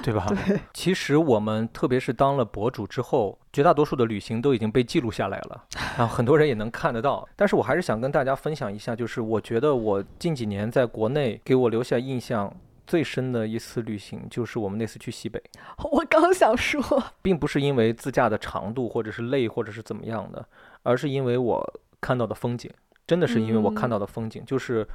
[0.00, 0.24] 对吧？
[0.46, 0.60] 对。
[0.72, 5.64] 其实我们特别是当了博主之后，绝大多数的旅行都已经被记录下来了，
[5.96, 7.28] 然 后很多人也能看得到。
[7.34, 12.54] 但是我还是想跟大家分享一下，就是我觉得我近几年在国内给我留下印象。
[12.88, 15.40] 最深的一次旅行就是我们那次去西北。
[15.92, 16.82] 我刚想说，
[17.20, 20.48] 并不是因为自驾的长度或者是累或者是怎么样的，
[20.82, 22.70] 而是因为我看到的风景，
[23.06, 24.88] 真的是因为我看到的风景，就是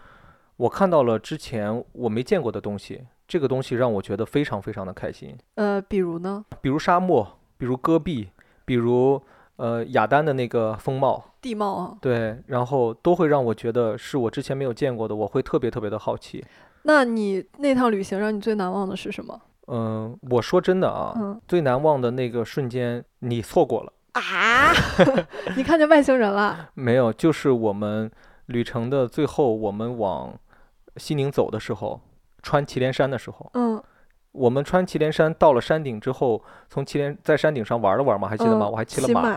[0.57, 5.37] 我看到了之前我没见过的东西，这个东西让我觉得非常非常的开心。
[5.55, 6.43] 呃，比如呢？
[6.61, 8.29] 比如沙漠，比如戈壁，
[8.65, 9.21] 比如
[9.57, 11.97] 呃雅丹的那个风貌、地貌啊。
[12.01, 16.43] 对，然后都会让我觉得是我之前没有见过的，我会特别特别的好奇。
[16.83, 19.39] 那你那趟旅行让你最难忘的是什么？
[19.67, 24.73] 嗯，我说真的啊，最难忘的那个瞬间你错过了啊！
[25.55, 26.69] 你看见外星人了？
[26.75, 28.11] 没有，就是我们
[28.47, 30.37] 旅程的最后，我们往
[30.97, 32.01] 西宁走的时候，
[32.41, 33.49] 穿祁连山的时候。
[33.53, 33.81] 嗯。
[34.33, 38.67] 我们穿祁连山到了山顶之后，从祁连在山顶上玩了玩嘛，还记得吗？
[38.67, 39.31] 我还骑了马。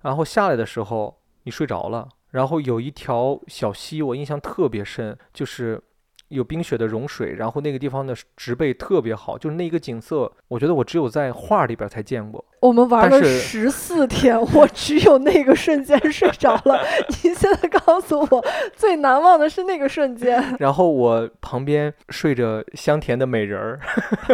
[0.00, 2.08] 然后下来的时候，你睡着了。
[2.30, 5.82] 然后有一条小溪，我印象特别深，就是。
[6.28, 12.44] 有冰雪的融水，然后那个地方的植被特别好，就是那个景色，我觉得我只有在画里边才见过。
[12.60, 16.80] 我们玩了十四天， 我只有那个瞬间睡着了。
[17.22, 18.44] 您现在告诉我，
[18.74, 20.42] 最难忘的是那个瞬间。
[20.58, 23.80] 然后我旁边睡着香甜的美人儿，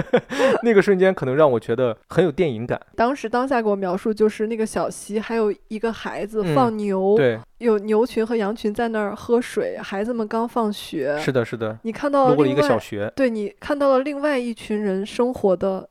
[0.62, 2.80] 那个瞬间可能让我觉得很有电影感。
[2.96, 11.18] 当时当下给我描述就是那个小溪，还有一个孩子放牛，对，有牛群和羊群在那儿喝水，孩子们刚放学。
[11.18, 11.78] 是的，是的。
[11.82, 15.88] 你看到了一个小学，对你看到了另外一群人生活的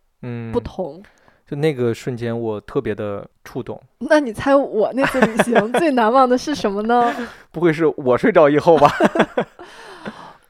[0.51, 1.01] 不同。
[1.45, 3.79] 就那个瞬间，我特别的触动。
[4.09, 7.13] 那你猜我那次旅行 最难忘的是什么呢？
[7.51, 8.89] 不会是我睡着以后吧？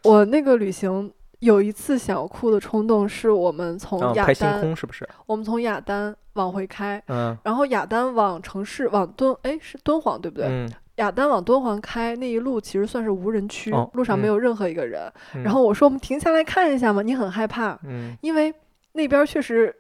[0.04, 5.08] 我那个旅行有一次想哭的冲动，是我们从亚丹，是不是？
[5.26, 10.48] 我们从亚丹往回开，嗯，然后亚丹往城市往敦，哎，是敦煌对不对？
[10.48, 15.12] 嗯，雅丹往敦煌开那一路其实算是无人区，哦路上没嗯有任何一个人。
[15.36, 18.54] 嗯然后我说我们停下来看一下嘛，你很害怕，嗯，因为
[18.94, 19.74] 那边确实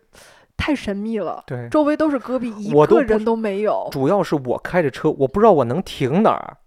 [0.58, 3.88] 太神秘了，对，周围都是戈壁，一个人都没有。
[3.91, 6.58] 主要是我开着车，我不知道我能停哪儿，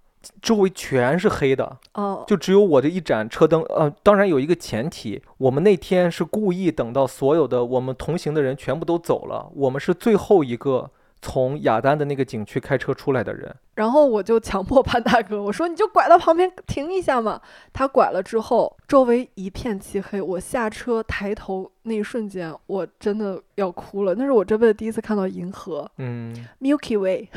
[0.43, 3.63] 周围全是黑的，哦，就只有我这一盏车灯。
[3.71, 10.91] 呃，当然有一个前提，我们那天是故意等到所有的我们同行的人全部都走了，我们是最后一个
[11.27, 13.53] 从雅丹的那个景区开车出来的人。
[13.75, 17.41] 然后我就强迫潘大哥，我说你就拐到旁边停一下嘛。
[17.73, 20.21] 他拐了之后，周围一片漆黑。
[20.21, 24.15] 我下车抬头那一瞬间，我真的要哭了。
[24.15, 27.29] 那是我这辈子第一次看到银河嗯，，Milky Way。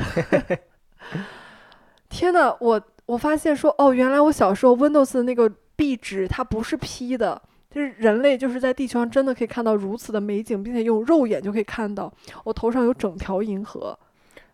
[2.08, 7.42] 天呐，我我发现说，哦，原来我小时候 Windows 的那个壁纸它不是 P 的。
[7.70, 12.12] 就是人类就是在地球上真的可以看到如此的美景，并且用肉眼就可以看到。
[12.44, 13.96] 我头上有整条银河，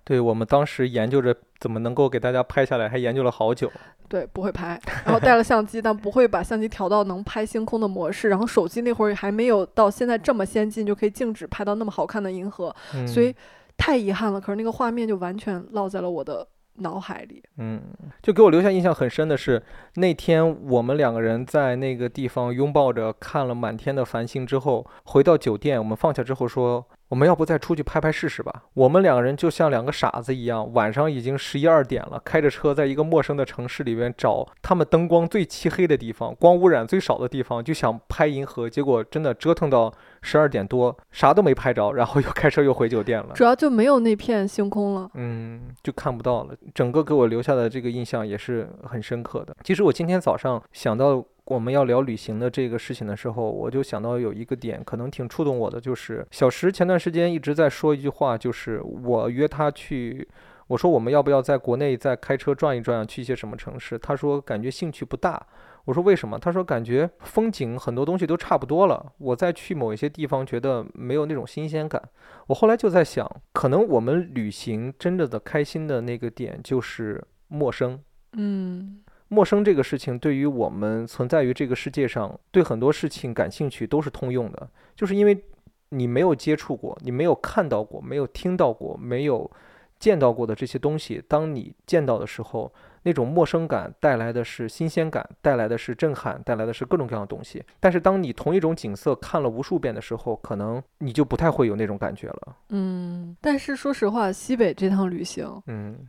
[0.04, 3.72] 对，我们当时研究着怎么能够给大家拍下来，还研究了好久。
[4.08, 8.28] 对，不会拍，然后带了相机，但不会把相机调到能拍星空的模式。
[8.28, 13.34] 然后手机那会儿还没有到现在这么先进，就可以静止拍到那么好看的银河，嗯、所以
[13.76, 14.40] 太遗憾了。
[14.40, 16.46] 可是那个画面就完全落在了我的
[16.78, 17.42] 脑海里。
[17.58, 17.82] 嗯，
[18.22, 19.62] 就给我留下印象很深的是，
[19.94, 28.64] 那天我们两个人在那个地方拥抱着看了满天的繁星之后，回到酒店，我们放下之后说，我们要不再出去拍拍试试吧？
[28.74, 39.92] 我们两个人就像两个傻子一样，晚上已经十一二点了，开着车在一个陌生的城市里面找他们灯光最漆黑的地方，光污染最少的地方，就想拍银河，结果真的折腾到
[40.26, 43.32] 十二点多，啥都没拍着，然后又开车又回酒店了。
[43.32, 45.08] 主要就没有那片星空了。
[45.14, 46.54] 嗯，就看不到了。
[46.74, 49.56] 整个给我留下的这个印象也是很深刻的。
[49.62, 60.28] 其实我今天早上想到我们要聊旅行的这个事情的时候，我就想到有一个点可能挺触动我的，就是小石前段时间一直在说一句话，就是我约他去。
[60.66, 63.96] 我说我们要不要在国内再开车转一转，去一些什么城市？
[63.96, 65.40] 他说感觉兴趣不大。
[65.87, 66.39] 我说为什么？
[66.39, 72.03] 他说感觉风景很多东西都差不多了，我再去某一些地方觉得没有那种新鲜感。
[72.49, 77.99] 我后来就在想，可能我们旅行真正的开心的那个点就是陌生。
[78.32, 85.45] 嗯陌生这个事情对于我们存在于这个世界上，对很多事情感兴趣都是通用的，就是因为
[85.89, 89.51] 你没有接触过，你没有看到过，没有听到过，没有
[89.99, 92.72] 见到过的这些东西，当你见到的时候，
[93.07, 97.64] 那种陌生感带来的是新鲜感，带来的是震撼，带来的是各种各样的东西。
[97.78, 102.57] 但是当你同一种景色看了无数遍的时候，可能你就不太会有那种感觉了。
[102.70, 106.04] 嗯，但是说实话，西北这趟旅行嗯，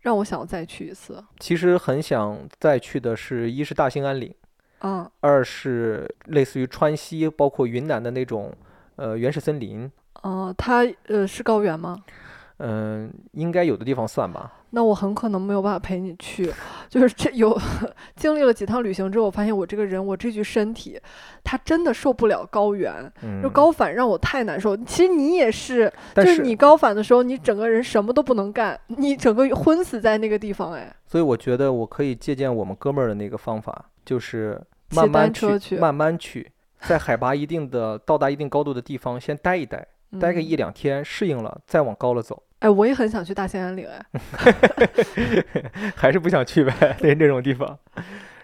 [0.00, 1.22] 让我想再去一次。
[1.38, 4.34] 其实很想再去的是，一是大兴安岭。
[4.80, 8.52] 嗯二是类似于川西，包括云南的那种
[8.96, 9.88] 呃原始森林，
[10.22, 12.02] 哦，它呃是高原吗？
[12.58, 14.52] 嗯、应该有的地方算吧。
[14.74, 16.50] 那我很可能没有办法陪你去，
[16.88, 17.54] 就是这有
[18.16, 20.98] 经历了几趟旅行之后，我发现我这个人，我这具身体，
[21.44, 24.74] 它真的受不了高原，嗯就，高反让我太难受。
[24.78, 36.50] 其实你也是，但就是你高反的时候，你整个人什么都不能干，你整个昏死在那个地方，哎，所以我觉得我可以借鉴我们哥们儿的那个方法，就是骑慢慢去慢慢去，
[36.80, 39.86] 在海拔一定的到达一定高度的地方先待一待，
[40.20, 42.42] 待个嗯一两天，适应了再往高了走。
[42.60, 44.04] 哎，我也很想去大兴安岭，哎，
[45.96, 47.78] 还是不想去呗，那那种地方。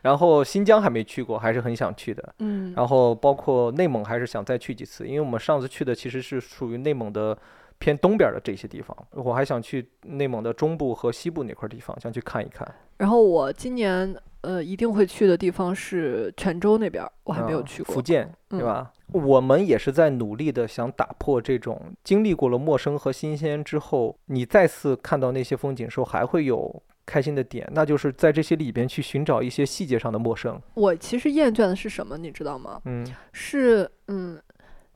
[0.02, 2.34] 然后新疆还没去过，还是很想去的。
[2.38, 7.36] 嗯，然后包括内蒙还是想再去几次，因为我们上次去的其实是属于内蒙的
[7.78, 12.66] 偏东边的这些地方，我还想去内蒙的中部和西部那块儿地方，想去看一看。
[12.96, 14.12] 然后我今年
[14.42, 17.94] 呃一定会去的地方是泉州那边儿，我还没有啊去过。
[17.94, 18.92] 福建，对嗯吧？
[19.12, 30.60] 我们也是在努力的想打破这种经历过了陌生和新鲜之后，你再次看到那些风景时候还会有开心的点，那就是在这些里边去寻找一些细节上的陌生。
[30.74, 32.80] 我其实厌倦的是什么，你知道吗？
[32.84, 34.38] 嗯是嗯，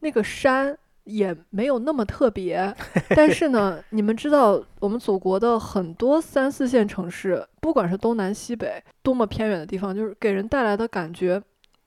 [0.01, 2.75] 那个山也没有那么特别，
[3.11, 11.43] 但是呢， 你们知道我们祖国的很多三四线城市，不管是东南西北，多么偏远的地方，就是给人带来的感觉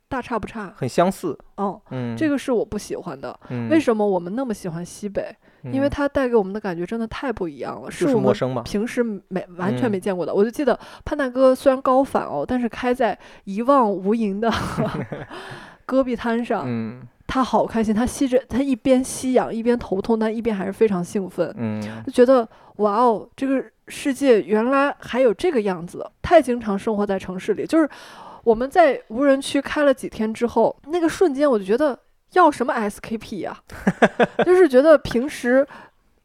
[0.08, 0.74] 大差不差。
[0.76, 1.38] 很相似。
[1.56, 3.38] 哦，嗯，这个是我不喜欢的。
[3.50, 5.36] 嗯为什么我们那么喜欢西北？
[5.72, 8.62] 因为嗯它带给我们的感觉真的太不一样了，就是我。
[8.64, 10.32] 平时没完全嗯没见过的。
[10.32, 14.52] 我就记得潘大哥虽然高反哦，但是开在一望无垠的
[15.86, 26.06] 戈壁滩上，嗯他好开心，他吸着他一边吸氧一边头痛，但一边还是非常兴奋，嗯就觉得哇哦，这个世界原来还有这个样子。
[26.22, 27.90] 太经常生活在城市里，就是
[28.44, 31.98] 我们在无人区开了几天之后，那个瞬间我就觉得
[32.34, 33.58] 要什么 SKP 呀、
[34.46, 35.68] 就是觉得平时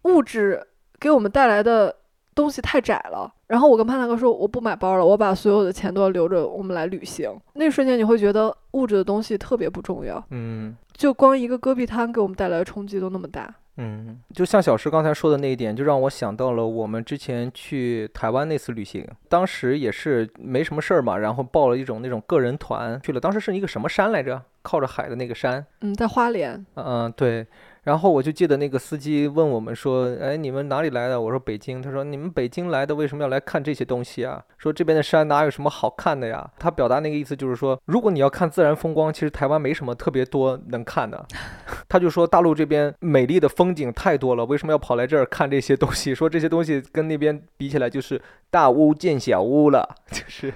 [0.02, 0.66] 物质
[0.98, 1.96] 给我们带来的。
[2.40, 3.32] 东西太窄了。
[3.46, 7.30] 然后我跟潘大哥说，我不买包了，我把所有的钱都要留着，我们来旅行。
[7.54, 13.54] 那瞬间你会觉得物质的东西特别不重要，嗯就光一个戈壁滩给我们带来的冲击都那么大。
[13.76, 24.42] 嗯，就像小石刚才说的那一点，就让我想到了我们之前去台湾那次旅行，当时也是没什么事儿嘛，然后报了一种那种个人团去了，当时是一个什么山来着？
[24.62, 27.46] 靠着海的那个山，嗯，在花莲，嗯，对。
[27.84, 34.42] 然后我就记得那个司机问我们说：“哎，你们哪里来的？”我说：“北京。”他说：“你们北京来的为什么要来看这些东西啊？
[34.58, 41.26] 说这边的山哪有什么好看的呀？”他表达那个意思就是说，如果你要看自然风光，其实台湾没什么特别多能看的。
[41.88, 46.14] 他就说大陆这边美丽的风景太多了，为什么要跑来这儿看这些东西？
[46.14, 48.20] 说这些东西跟那边比起来就是
[48.50, 50.52] 大巫见小巫了， 就是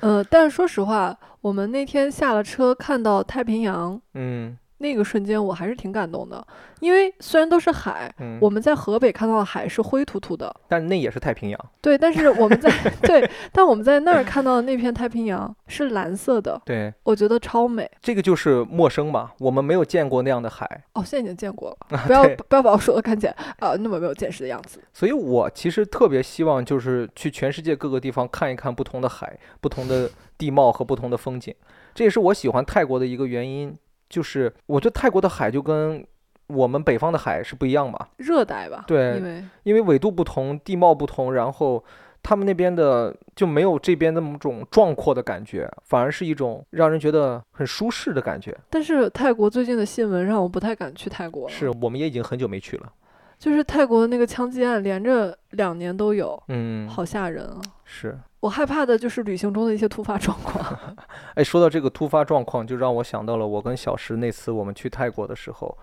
[0.00, 6.44] 呃，但是说实话，我们那天下了车看到太平洋嗯那个瞬间，我还是挺感动的，
[6.80, 11.70] 因为虽然都是海，嗯，我们在河北看到的海是灰秃秃的，但那也是太平洋。
[11.80, 12.70] 对，但是我们在
[13.02, 17.90] 对，但我们在那儿看到的那片太平洋是蓝色的，对，我觉得超美。
[18.00, 20.84] 这个就是陌生嘛，我们没有见过那样的海。
[20.92, 24.80] 哦，现在已经见过了，不要对不要把我说的看起来啊、那么没有见识的样子。
[24.92, 31.52] 所以我其实特别希望就是去全世界各个地方看一看不同的海、不同的地貌和不同的风景。
[31.94, 33.76] 这也是我喜欢泰国的一个原因，
[34.08, 36.04] 就是我觉得泰国的海就跟
[36.48, 41.84] 我们北方的海是不一样嘛，热带吧，对因为因为纬度不同、地貌不同，然后
[42.22, 48.56] 他们那边的就没有这边那么种壮阔的感觉，反而是一种让人觉得很舒适的感觉。
[48.70, 52.92] 但是泰国最近的新闻让我不太敢去泰国了，是我们也已经很久没去了。
[53.38, 57.60] 就是泰国的那个枪击案连着两年都有，嗯，好吓人啊！
[57.84, 58.18] 是。
[58.40, 60.76] 我害怕的就是旅行中的一些突发状况。
[61.38, 65.78] 哎，说到这个突发状况，就让我想到了我跟小石那次我们去泰国的时候，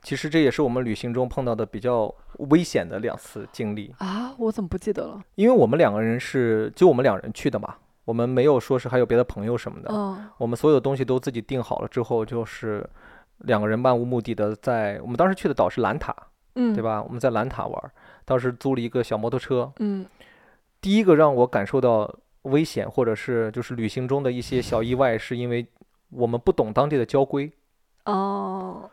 [0.00, 2.12] 其实这也是我们旅行中碰到的比较
[2.48, 3.94] 危险的两次经历。
[3.98, 5.22] 啊，我怎么不记得了？
[5.34, 7.74] 因为我们两个人是就我们两人去的嘛，
[8.06, 12.88] 我们没有说是还有别的朋友什么的，嗯我们所有东西都自己定好了之后，就是
[13.40, 16.16] 两个人漫无目的的在我们当时去的岛是兰塔，
[16.54, 16.82] 嗯，对？
[16.82, 17.02] 吧？
[17.02, 17.90] 我们在兰塔玩儿，
[18.24, 19.70] 当时租了一个小摩托车。
[19.78, 20.06] 嗯
[20.80, 22.08] 第一个让我感受到
[22.46, 25.66] 危险或者是就是旅行中的一些小意外，是因为
[26.10, 27.50] 我们不懂当地的交规。
[28.04, 28.88] 哦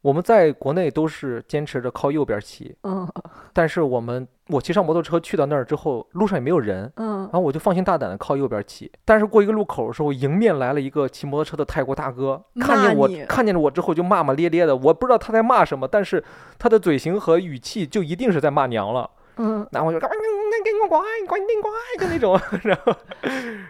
[0.00, 3.06] 我们在国内都是坚持着靠右边骑，嗯
[3.52, 8.90] 但是我们我骑上摩托车去到那儿之后，路上也没有人，嗯然后我就放心大胆的靠右边骑。
[9.04, 16.22] 但是过一个路口的时候，迎面来了一个骑摩托车的泰国大哥，看见我看见了我之后就骂骂咧咧的，我不知道他在骂什么，但是
[16.60, 19.10] 他的嘴型和语气就一定是在骂娘了。
[19.38, 22.94] 嗯然后我就那给我乖乖点乖就那种， 然后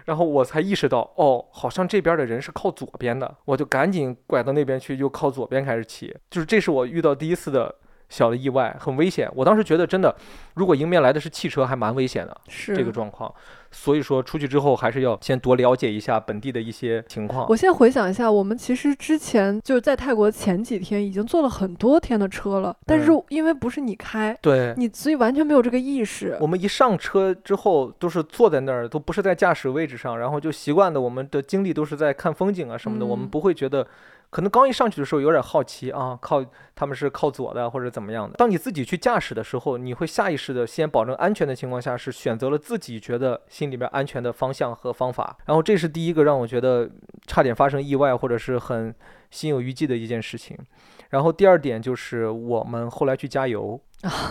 [0.06, 7.74] 然后我才意识到，哦，好像这边的人是靠左边的，我就赶紧拐到那边去，又靠左边开始骑，就是这是我遇到第一次的
[8.08, 9.30] 小的意外，很危险。
[9.34, 10.14] 我当时觉得真的，
[10.54, 13.32] 如果迎面来的是汽车，还蛮危险的是这个状况。
[13.70, 17.56] 所以说出去之后还是要先多了解一下本地的一些情况我。
[17.56, 24.74] 现在回想一下，我们其实之前就是在泰国前几天已经坐了很多天的车了，但是嗯因为不是你开，对。
[24.76, 26.36] 你所以完全没有这个意识。
[26.40, 33.86] 我们一上车之后都是坐在那儿，都不是在驾驶位置上，然后就习惯的我们的精力都是在看风景啊什么的，我们嗯不会觉得，
[34.30, 38.36] 可能刚一上去的时候有点好奇啊，靠他们是靠左的或者怎么样的。
[38.36, 45.36] 当你自己去驾驶的时候，你会下意识的先保证安全的情况下，是选择了自己觉得心里边安全的方向和方法。
[45.46, 46.90] 然后这是第一个让我觉得
[47.26, 48.94] 差点发生意外或者是很
[49.30, 50.56] 心有余悸的一件事情。
[51.08, 53.80] 然后第二点就是我们后来去加油，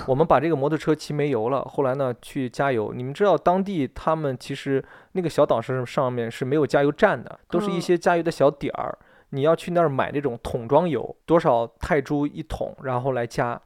[0.06, 2.94] 我们把这个摩托车骑没油了，后来呢去加油。
[2.94, 4.84] 你们知道当地他们其实
[5.14, 8.96] 那个小岛上上面是没有加油站的，都是一嗯些加油的小点儿。
[9.30, 13.60] 你要去那儿买那种桶装油，多少泰铢一桶，然后来加。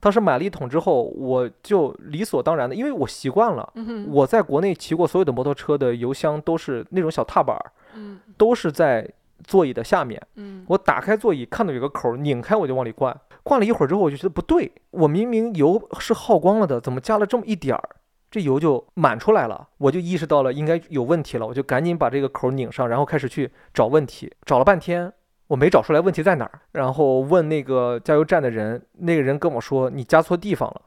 [0.00, 3.72] 当时买了一桶之后，我就理所当然的，因为我习惯了。
[3.76, 9.08] 嗯我在国内骑过所有的摩托车的油箱都是那种小踏板儿，嗯都是在
[9.44, 10.20] 座椅的下面。
[10.34, 13.16] 嗯我打开座椅，看到有个口儿，拧开我就往里灌。
[13.44, 17.88] 灌了一会儿之后，我就觉得不对，我明明油是耗光了的，怎么加了这么一点儿，
[18.32, 19.68] 这油就满出来了？
[19.76, 24.32] 我就意识到了应该有问题了，我就赶紧把这个口拧上，然后开始去找问题。
[24.46, 25.12] 找了半天，
[25.48, 30.80] 我没找出来问题在哪儿，然后问那个加油站的人，那个人跟我说你加错地方了。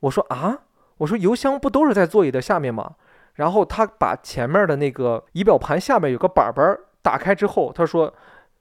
[0.00, 0.58] 我说啊，
[0.96, 2.96] 我说油箱不都是在座椅的下面吗？
[3.34, 8.12] 然后他把前面的那个仪表盘下面有个板板打开之后，他说：“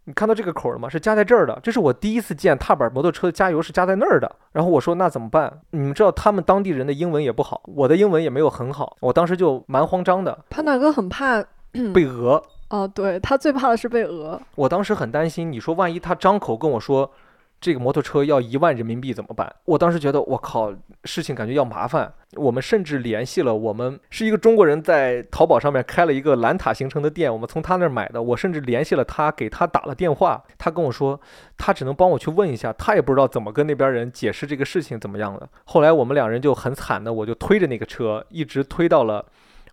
[0.05, 0.89] 你看到这个口儿了吗？
[0.89, 1.59] 是加在这儿的。
[1.61, 5.61] 这是我第一次见踏板摩托车加油是加在那儿的。”然后我说：“那怎么办？
[5.71, 11.43] 你们知道他们当地人的英文也不好，我的英文也没有很好，我当时就蛮慌张的，潘大哥很怕，
[11.93, 12.41] 被讹。
[12.69, 14.41] 哦，对他最怕的是被讹。
[14.55, 17.11] 我当时很担心，你说万一他张口跟我说
[17.61, 19.55] 这个摩托车要一万人民币怎么办？
[19.65, 22.11] 我当时觉得我靠，事情感觉要麻烦。
[22.33, 28.19] 我们甚至联系了我们是一个中国人在淘宝上面开了一个蓝塔形成的店，我们从他那儿买的。
[28.19, 31.21] 我甚至联系了他，给他打了电话，他跟我说
[31.55, 35.47] 他只能帮我去问一下，他也不知道怎么跟那边人解释这个事情怎么样的。
[35.65, 39.23] 后来我们两人就很惨的，我就推着那个车一直推到了。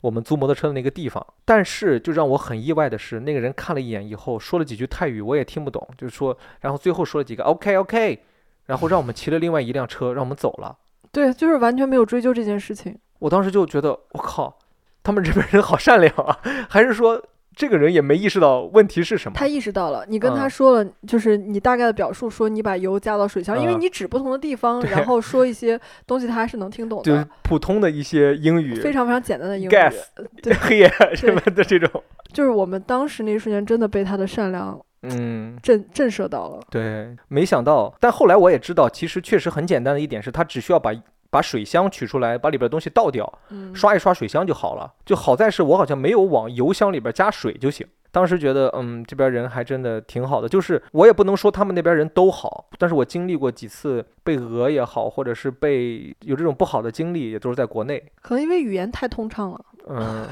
[0.00, 8.22] 我们租摩托车的那个地方，但是就让我很意外的是，那个人看了一眼以后，说了几句泰语，我也听不懂，就是说，然后最后说了几个 OK OK，
[8.66, 10.76] 然后让我们骑了另外一辆车，让我们走了。
[11.10, 12.98] 对，就是完全没有追究这件事情。
[13.18, 14.58] 我当时就觉得，我靠，
[15.02, 16.38] 他们日本人好善良啊，
[16.68, 17.22] 还是说？
[17.58, 19.34] 这个人也没意识到问题是什么。
[19.36, 27.04] 他意识到了，你跟他说了，就是你大概的表述，说你把油加到水箱，因为你指不同的地方，然后说一些东西，他还是能听懂的。
[27.04, 29.68] 就是普通的一些英语，非常非常简单的英语。
[29.68, 29.92] gas，
[30.40, 32.00] 对， 黑夜什么的这种。
[32.32, 36.60] 就是我们当时那一瞬间，真的被他的善良，嗯，震震慑到了。
[36.70, 40.92] 对，没想到，但后来我也知道，其实确实很简单的一点是，他只需要把。
[41.30, 43.30] 把水箱取出来，把里边的东西倒掉，
[43.74, 44.92] 刷一刷水箱就好了。
[45.04, 47.86] 就好在是我好像没有往油箱里边加水就行。
[48.10, 50.48] 当时觉得，嗯，这边人还真的挺好的。
[50.48, 58.02] 就是我也不能说他们那边人都好，但是我经历过几次被讹也好，或者是被有这种不好的经历，也都是在国内。
[58.22, 59.60] 可能因为语言太通畅了。
[59.88, 60.26] 嗯，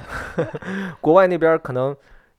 [1.03, 1.95] 国外那边可能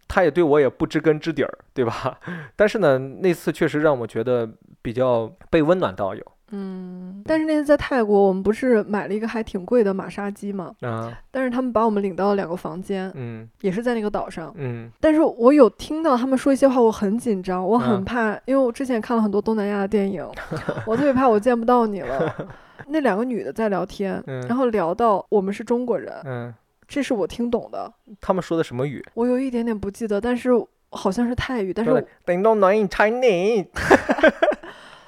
[0.08, 2.20] 他也对我也不知根知底儿，对吧？
[2.58, 4.50] 但是呢，那次确实让我觉得
[4.82, 6.26] 比较被温暖到有。
[6.52, 10.74] 嗯，但是那次在泰国，我们不是买了一个还挺贵的马杀鸡嘛？
[10.82, 11.12] 啊！
[11.30, 14.90] 但是他们把我们领到了两个房间，嗯，也是在那个岛上，嗯。
[15.02, 20.26] 但是我有听到他们说一些话，我很紧张，我很怕，因为我之前看了很多东南亚的电影，
[20.88, 22.48] 我特别怕我见不到你了。
[22.88, 26.54] 那两个女的在聊天，然后聊到我们是中国人，嗯，
[26.88, 27.92] 这是我听懂的。
[28.22, 29.04] 他们说的什么语？
[29.16, 30.52] 我有一点点不记得，但是
[30.92, 31.92] 好像是泰语，但是。
[32.26, 33.68] They don't know in Chinese。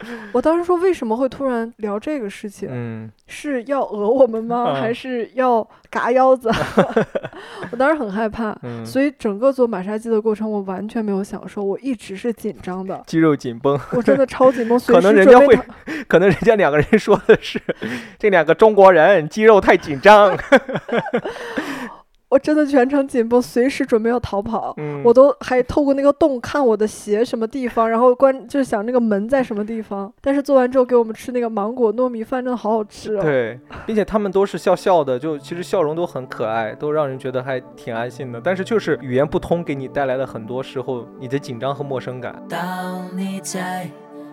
[0.32, 2.70] 我当时说为什么会突然聊这个事情？
[2.72, 4.74] 嗯，是要讹我们吗？
[4.74, 6.50] 还是要嘎腰子？
[7.72, 13.80] 我当时很害怕，所以整个做马杀鸡的过程我完全没有享受，我一直是紧张的，肌肉紧绷。
[13.92, 15.60] 我真的超紧绷， 可能人家会，
[16.08, 17.62] 可能人家两个人说的是
[18.18, 20.38] 这两个中国人肌肉太紧张。
[22.30, 24.74] 我真的全程紧绷，随时准备要逃跑。
[24.78, 30.14] 嗯，我都还透过那个洞看我的鞋什么地方，然后关就是想那个门在什么地方。
[30.22, 33.22] 但是做完之后给我们吃那个芒果糯米饭，真的好好吃哦。
[33.24, 38.40] 对，并且他们都是笑笑的，就其实笑容都很可爱，都让人觉得还挺安心的。
[38.40, 42.40] 但是就是语言不通，给你带来了很多时候你的紧张和陌生感。
[42.48, 43.90] 当你在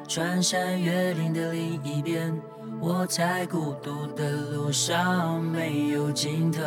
[0.06, 2.38] 穿山越岭的另一边，
[2.78, 6.62] 我在孤独的路上没有尽头。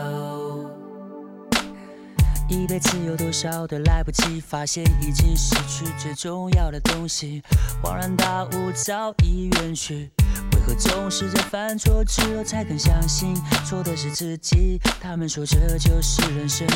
[2.49, 7.43] 一辈子有多少的来不及，发现已经失去最重要的东西，
[7.83, 10.09] 恍然大悟早已远去。
[10.53, 13.35] 为何总是在犯错之后才肯相信
[13.67, 14.79] 错的是自己？
[14.99, 16.67] 他们说这就是人生。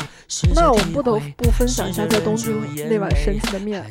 [0.54, 2.56] 那我们不得不分享一下在东京
[2.88, 3.84] 那碗神奇的面。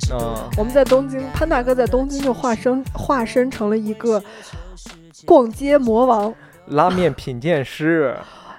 [0.57, 4.23] 我们在东京，潘大哥在东京就化身化身成了一个
[5.25, 6.34] 逛街魔王，
[6.67, 8.17] 拉面品鉴师。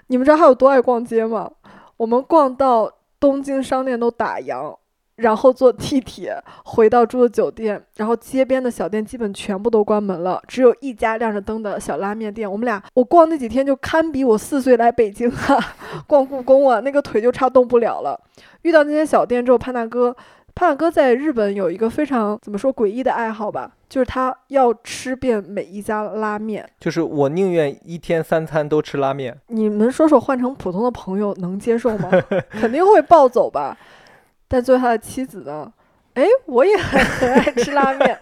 [0.09, 1.51] 你们知道他有多爱逛街吗？
[1.97, 2.93] 我们逛到。
[3.25, 4.77] 东京商店都打烊，
[5.17, 12.51] 然后坐 地铁回到住的酒店，然后街边的小店基本全部都关门了，只有一家亮着灯的小拉面店。
[12.51, 15.75] 我们俩，我逛那几天就堪比我四岁来北京啊，
[16.07, 18.21] 逛故宫啊，那个腿就差动不了了。
[18.61, 20.15] 遇到那些小店之后，潘大哥。
[20.57, 26.69] 潘大哥在日本有一个非常怎么说诡异的爱好吧，就是他要吃遍每一家拉面。
[26.81, 29.39] 就是我宁愿一天三餐都吃拉面。
[29.47, 32.11] 你们说说，换成普通的朋友能接受吗？
[32.51, 33.79] 肯定会暴走吧。
[34.49, 35.73] 但作为他的妻子呢？
[36.15, 38.19] 哎，我也很 很爱吃拉面，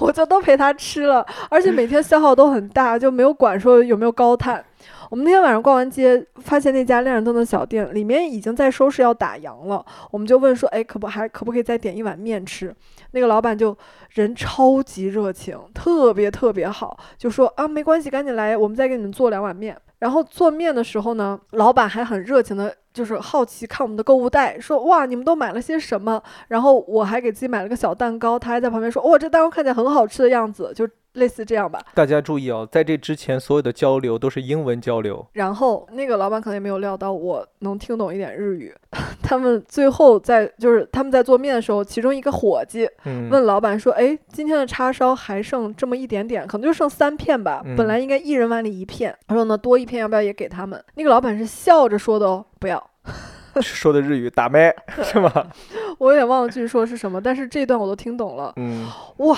[0.00, 4.64] 我就都陪他吃了，而且每天消耗都很大，就没有管说有没有高碳。
[5.08, 9.86] 我们那天晚上逛完街，发现那家亮着灯的小店里面已经在收拾要打烊了。
[10.10, 12.74] 我们就问说：“哎，可不还可不可以再点一碗面吃？”
[13.16, 13.74] 那个老板就
[14.10, 30.86] 人超级热情，特别特别好，就说：“啊，没关系，赶紧来，我们再给你们做两碗面。”然后做面的时候呢，老板还很热情的，就是好奇看我们的购物袋，说：“哇，你们都买了些什么？”然后我还给自己买了个小蛋糕，他还在旁边说：“哇，这蛋糕看起来很好吃的样子。”就。
[31.16, 35.26] 类似这样吧，大家注意哦，在这之前所有的交流都是英文交流。
[35.32, 38.74] 然后那个老板可能也没有料到我能听懂一点日语。
[39.22, 42.88] 他们最后在就是他们在做面的时候，其中一个伙计
[43.30, 52.90] 问老板说：“哎，今天的叉烧还剩这么一点点，可能就剩三片吧，本来应该一人碗里一片。”他说：“呢，多一片要不要也给他们？”那个老板是笑着说的哦，不要。
[53.62, 55.30] 说的日语打麦是吗？
[55.98, 58.52] 我有点忘了具体说的是什么，但是这段我都听懂了。
[58.56, 58.86] 嗯，
[59.18, 59.36] 哇。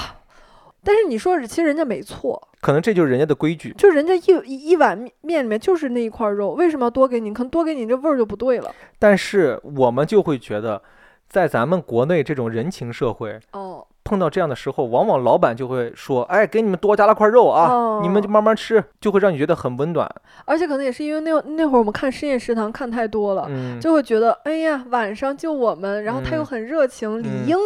[0.89, 3.75] 但是你说是，其实人家没错，可能这就是人家的规矩。
[3.77, 7.31] 就人家一一一碗面面里面就是那一块肉，为什么要多给你？
[7.31, 8.75] 可能多给你这味儿就不对了。
[8.99, 10.81] 但是我们就会觉得，
[11.29, 20.11] 在咱们国内这种人情社会，哦，碰到这样的时候，往往老板就会说：“哎，给你们多加了块肉啊，你们就哦慢慢吃，就会让你觉得很温暖。
[20.47, 27.57] 而且可能也是因为那那会儿我们看深夜食堂看太多了，嗯，就会觉得，哎呀，晚上就我们，然后他又嗯很热情，理嗯应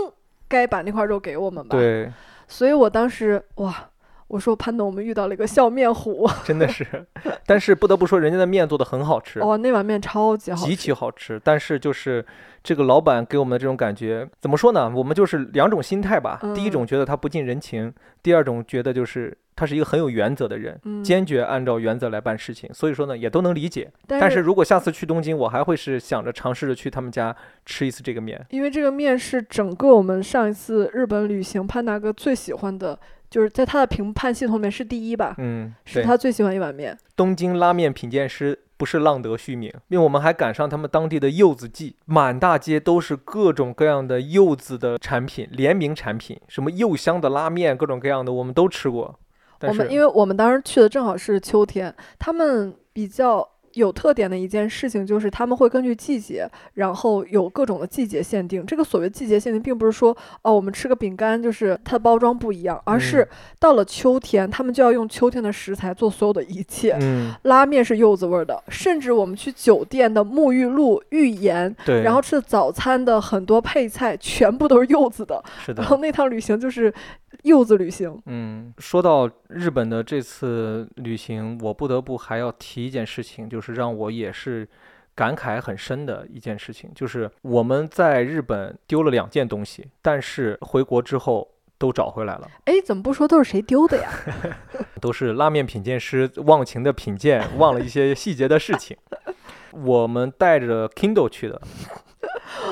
[0.49, 1.78] 该把那块肉给我们吧。
[1.78, 2.11] 对，
[2.52, 3.88] 所以我当时哇，
[4.32, 6.86] 我说潘总，我们遇到了一个笑面虎，真的是。
[7.44, 11.38] 但是不得不说，人家的面做的很好吃，哇，那碗面超级好极，其好吃。
[11.44, 12.24] 但是就是
[12.64, 14.90] 这个老板给我们的这种感觉，怎么说呢？
[14.96, 16.40] 我们就是两种心态吧。
[16.54, 17.92] 第一种嗯觉得他不近人情，
[18.22, 22.72] 第二种觉得就是他是一个很有原则的人，嗯，坚决按照原则来办事情。
[22.72, 23.92] 所以说呢，也都能理解。
[24.06, 27.36] 但但是如果下次去东京，我还会是想着尝试着去他们家
[27.66, 28.42] 吃一次这个面。
[28.48, 32.98] 因为这个面是整个我们上一次日本旅行潘大哥最喜欢的，
[33.32, 36.96] 就是在他的评判系统里面是第一吧，嗯，是，他最喜欢一碗面。
[37.16, 49.18] 东京拉面品鉴师不是浪得虚名，因为我们还赶上他们当地的柚子季，满大街都是各种各样的柚子的产品，联名产品，什么柚香的拉面，各种各样的我们都吃过。
[49.62, 58.65] 我们因为我们当时去的正好是秋天，他们比较有特点的一件事情就是他们会根据季节，然后有各种的季节限定。
[58.66, 63.28] 这个所谓季节限定，并不是说哦，我们吃个饼干就是它的包装不一样，而是嗯
[63.59, 66.97] 到了秋天，他们就要用秋天的食材做所有的一切。
[67.01, 75.43] 嗯，拉面是柚子味儿的，甚至我们去酒店的沐浴露、浴盐，对，然后吃的早餐的很多配菜全部都是柚子的。
[75.65, 76.93] 是的然，后那趟旅行就是
[77.42, 78.20] 柚子旅行。
[78.26, 84.68] 嗯，说到日本的这次旅行，我不得不还要提一件事情，就是让我也是
[85.14, 91.48] 感慨很深的一件事情，就是我们在日本丢了两件东西，但是回国之后
[91.78, 94.10] 都找回来了，哎，怎么不说都是谁丢的呀？
[95.00, 98.96] 都是拉面品鉴师忘情的品鉴，忘了一些细节的事情。
[99.72, 101.60] 我们带着 Kindle 去的，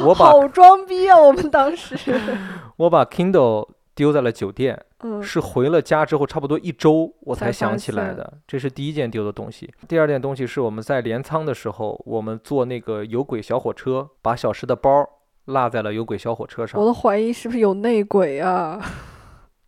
[0.05, 1.19] 我把好装逼啊！
[1.19, 1.97] 我们当时，
[2.77, 3.69] 我把 Kindle
[4.01, 9.71] 丢在了酒店，嗯，是回了家之后差不多一周我才想起来的，这是第一件丢的东西。
[9.87, 15.07] 第二件东西是我们在镰仓的时候，我们坐那个有轨小火车，把小石的包
[15.45, 16.87] 落在了有轨小火车上我。
[16.87, 18.81] 都怀疑是不是有内鬼啊！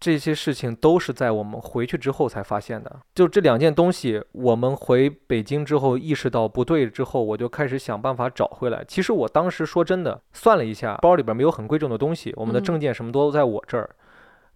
[0.01, 3.01] 这些事情都是在我们回去之后才发现的。
[3.15, 8.83] 就这两件东西，我们回北京之后意识到不对之后，我就开始想办法找回来。
[8.89, 13.95] 其实我当时说真的，算了一下，包里边没有很贵重的东西，我们的嗯证件什么都在我这儿。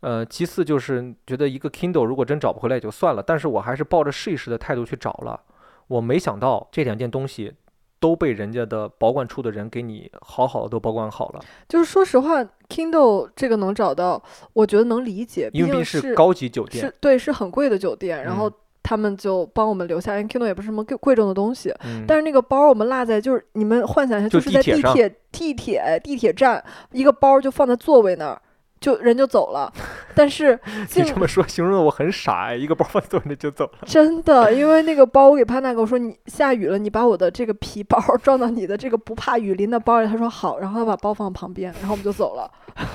[0.01, 5.41] 呃，其次就是觉得一个 Kindle 如果真找不回来也就算了，但是我还是抱着试一试的态度去找了。
[5.89, 7.53] 我没想到这两件东西
[7.99, 16.95] 都被人家的保管处的人给你好好的都保管好了，就是说实话，Kindle 这个能找到，我觉得能理解，因为毕竟是高级酒店是。
[17.01, 18.53] 对，是很贵的酒店，然后嗯
[18.83, 28.41] 他们就帮我们留下，因为 Kindle 也不是什么贵贵重的东西，嗯，但是那个包我们落在就是你们幻想一下，就是在地铁地铁地铁地铁站，一个包就放在座位那儿，
[28.81, 29.73] 就人就走了，
[30.15, 30.59] 但是
[30.95, 33.79] 你这么说形容的我很傻哎，一个包放坐那就走了。
[33.87, 40.07] 真的，因为那个包，我给潘大哥说，你下雨了，你把我的这个皮包装到你的这个不怕雨淋的包里。
[40.09, 42.51] 他说好，然后他把包放旁边，然后我们就走了。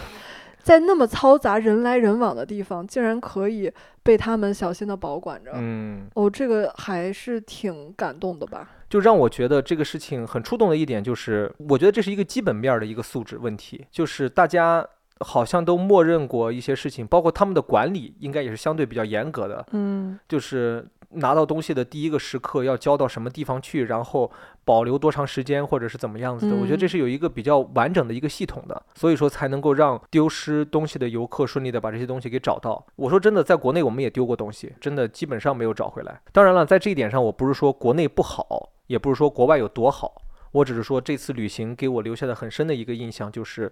[0.62, 3.72] 在那么嘈杂、人来人往的地方，竟然可以
[4.04, 8.70] 被他们小心的保管着，嗯，哦，这个还是挺感动的吧？
[8.88, 14.86] 就让我觉得这个事情很触动的一点就是，我觉得这是一个基本面儿的一个素质问题，就是大家
[15.22, 24.32] 好像都默认过一些事情，包括他们的管理应该也是相对比较严格的，嗯就是拿到东西的第一个时刻要交到什么地方去，然后
[24.64, 26.56] 保留多长时间，或者是怎么样子的。
[26.56, 32.86] 我觉得这嗯是有一个比较完整的一个系统的，所以说才能够让丢失东西的游客顺利的把这些东西给找到。
[32.96, 36.22] 我说真的，在国内我们也丢过东西，真的基本上没有找回来。
[36.32, 40.22] 当然了，在这一点上，我不是说国内不好，也不是说国外有多好，
[40.54, 43.70] 我只是说这次旅行给我留下的很深的一个印象就是，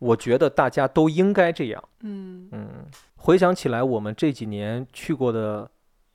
[0.00, 1.82] 我觉得大家都应该这样。
[2.00, 2.68] 嗯嗯，
[3.16, 5.70] 回想起来，我们这几年去过的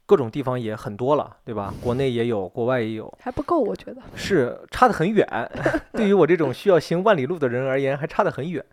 [0.06, 1.74] 各种地方也很多了，对吧？
[1.82, 4.02] 国内也有，国外也有，还不够，我觉得。
[4.16, 5.26] 是差得很远。
[5.94, 8.64] 对于我这种需要行万里路的人而言，还差得很远。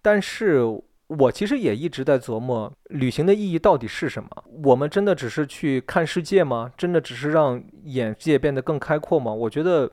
[0.00, 0.62] 但是
[1.06, 4.28] 我其实也一直在琢磨，旅行的意义到底是什么？
[4.64, 6.70] 我们真的只是去看世界吗？
[6.76, 9.32] 真的只是让眼界变得更开阔吗？
[9.32, 9.90] 我觉得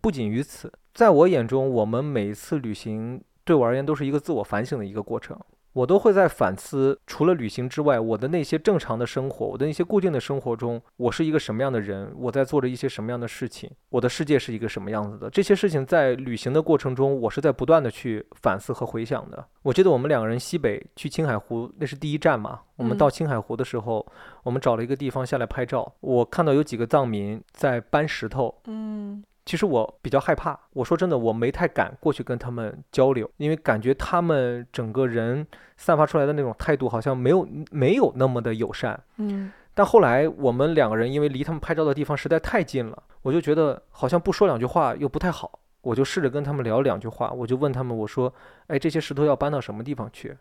[0.00, 0.70] 不仅于此。
[0.94, 5.38] 在我眼中，我们每一次旅行对我而言都是一个自我反省的一个过程。
[5.72, 12.10] 我都会在反思，除了旅行之外，我的那些正常的生活，我的那些固定的生活中，我是一个什么样的人？
[12.16, 13.70] 我在做着一些什么样的事情？
[13.90, 15.28] 我的世界是一个什么样子的？
[15.28, 19.46] 这些事情在旅行的过程中，我是在不断的去反思和回想的。
[19.62, 22.60] 我记得我们两个人西北去青海湖，那是第一站嘛。
[22.76, 24.06] 我们嗯到青海湖的时候，
[24.44, 25.94] 我们找了一个地方下来拍照。
[26.00, 35.46] 我看到有几个藏民在搬石头，嗯其实我比较害怕，我说真的，我没太敢过去跟他们交流，因为感觉他们整个人
[35.78, 39.00] 散发出来的那种态度好像没有没有那么的友善。
[39.16, 48.32] 嗯但后来我们两个人因为离他们拍照的地方实在太近了，我就觉得好像不说两句话又不太好，我就试着跟他们聊两句话，我就问他们，我说，
[48.68, 50.34] 哎，这些石头要搬到什么地方去？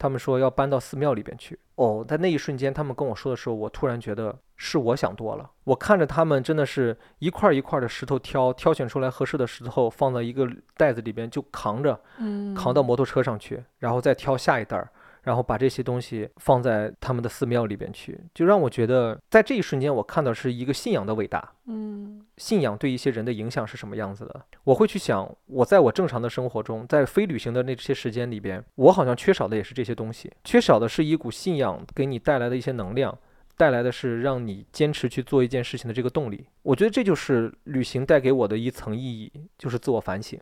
[0.00, 1.58] 他们说要搬到寺庙里边去。
[1.74, 5.50] 哦，在那一瞬间，他们跟我说的时候，我突然觉得是我想多了。
[5.64, 10.48] 我看着他们真的是一块一块的石头挑，挑选出来合适的石头，放在一个
[10.78, 14.90] 袋子里边就扛着，嗯，扛到摩托车上去，然后再挑下一袋儿，
[15.22, 21.52] 然后把这些东西放在他们的寺庙里边去，就让我觉得在这一瞬间，我看到是一个信仰的伟大。
[21.66, 24.42] 嗯信仰对一些人的影响是什么样子的？
[24.64, 33.16] 我会去想，我在我正常的生活中，在非旅行的那些时间里边，我好像缺少的也是这些东西，缺少的是一股信仰给你带来的一些能量，
[33.56, 36.46] 带来的是让你坚持去做一件事情的这个动力。
[36.62, 40.40] 我觉得这就是旅行带给我的一层意义，就是自我反省。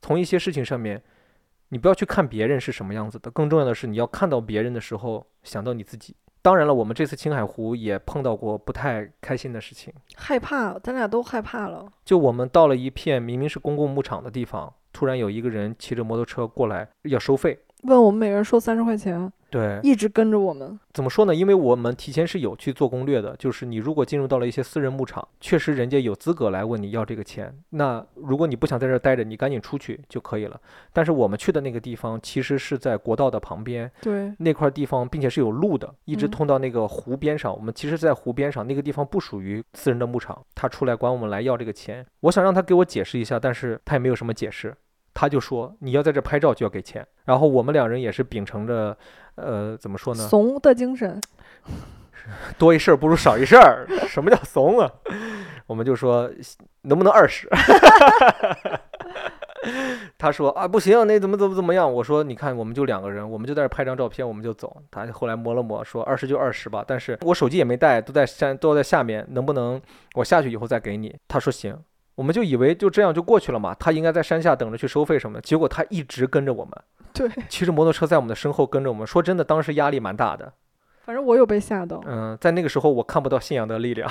[0.00, 1.02] 从一些事情上面，
[1.72, 6.14] 你不要去看别人是什么样子的，更重要的是你要看到别人的时候想到你自己。
[6.42, 9.90] 当然了，我们这次青海湖也碰到过不太开心的事情。
[10.14, 11.90] 害怕，咱俩都害怕了。
[12.04, 17.58] 就我们到了一片明明是公共牧场的地方，突然有一个人骑着摩托车过来要收费。
[17.84, 20.80] 问我们每人收三十块钱，对，一直跟着我们。
[20.94, 21.34] 怎么说呢？
[21.34, 27.54] 因为我们提前是有去做攻略的，就是你如果进入到了一些私人牧场，确实人家有资格来问你要这个钱。
[27.68, 30.58] 那如果你不想在这儿待着，你赶紧出去就可以了。
[30.90, 37.54] 但是我们去的那个地方其实是在国道的旁边，对，那块地方，并且是有路的，一直嗯通到那个湖边上。
[37.54, 40.42] 我们其实是在湖边上，那个地方不属于私人的牧场。
[40.54, 44.74] 他出来管我们来要这个钱，我想让他给我解释一下，但是他也没有什么解释。
[45.14, 48.96] 他就说你要在这拍照就要给钱，然后我们两人也是秉承着，
[49.36, 50.26] 呃，怎么说呢？
[50.28, 51.20] 怂的精神。
[52.56, 53.84] 多一事不如少一事儿。
[54.06, 54.90] 什么叫怂啊？
[55.66, 56.30] 我们就说
[56.82, 57.48] 能不能二十？
[60.18, 61.92] 他说啊不行，那怎么怎么怎么样？
[61.92, 64.76] 我说你看，我们就两个人，我们就在这拍张照片，我们就走。
[64.90, 69.80] 他后来摸了摸，说二十就二十吧，但是我手机也没带，都在山都在下面，能不能
[70.14, 71.16] 我下去以后再给你？
[71.26, 71.76] 他说行。
[72.22, 76.72] 我们就以为就这样就过去了嘛，他应该在山下等着去收费什么的，结果他一直跟着我们，
[77.12, 79.04] 对，骑着摩托车在我们的身后跟着我们。
[79.04, 80.52] 说真的，当时压力蛮大的。
[81.04, 82.00] 反正我有被吓到。
[82.06, 84.08] 嗯，在那个时候我看不到信仰的力量，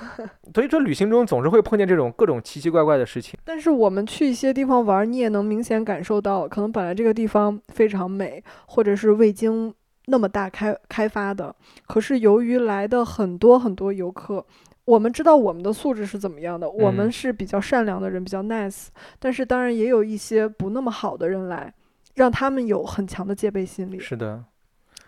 [0.54, 3.40] 所以说旅行中总是会碰见这种各种奇奇怪怪的事情。
[3.42, 9.74] 但是我们去一些地方玩，你也能明显感受到，可能本来这个地方非常美，或者是未经
[10.08, 11.56] 那么大开开发的，
[11.86, 14.44] 可是由于来的很多很多游客。
[14.86, 18.86] 我们知道我们的素质是怎么样的，我们嗯是比较善良的人，比较 nice，
[19.18, 21.74] 但是当然也有一些不那么好的人来，
[22.14, 23.98] 让他们有很强的戒备心理。
[23.98, 24.44] 是的，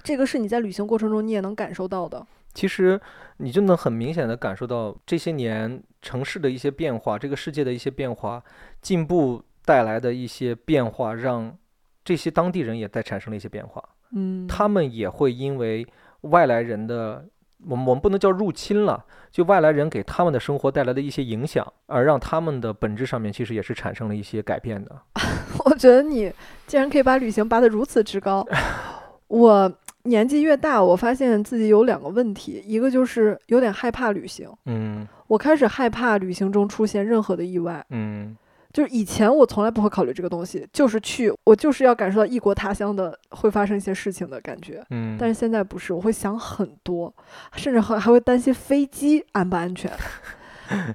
[0.02, 2.26] 这个是你在旅行过程中你也能感受到的。
[2.54, 3.00] 其实
[3.36, 8.42] 你就能很明显的感受到这些年城市的一些变化，这个世界的一些变化，
[8.82, 11.56] 进步带来的一些变化，让
[12.04, 13.80] 这些当地人也在产生了一些变化。
[14.10, 15.86] 嗯，他们也会因为
[16.22, 17.28] 外来人的，
[17.68, 24.96] 我们我们不能叫入侵了，就外来人给他们的生活带来的一些影响，而让他们的本质上面其实也是产生了一些改变的。
[25.64, 26.32] 我觉得你
[26.66, 28.46] 竟然可以把旅行拔得如此之高。
[29.28, 29.72] 我
[30.04, 37.84] 年纪越大，我发现自己有两个问题，一个就是有点害怕旅行，嗯我开始害怕旅行中出现任何的意外。
[37.90, 38.34] 嗯
[38.72, 44.84] 就是以前我从来不会考虑这个东西，就是去，我就是要感受到异国他乡的会发生一些事情的感觉。
[44.90, 47.12] 嗯，但是现在不是，我会想很多，
[47.54, 49.90] 甚至还还会担心飞机安不安全。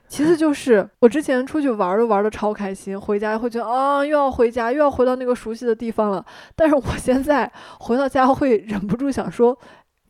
[0.08, 6.24] 其次就是我之前出去玩儿都玩的超开心，回家会觉得啊又要回家，又要回到那个熟悉的地方了。
[6.56, 9.58] 但是我现在回到家会忍不住想说，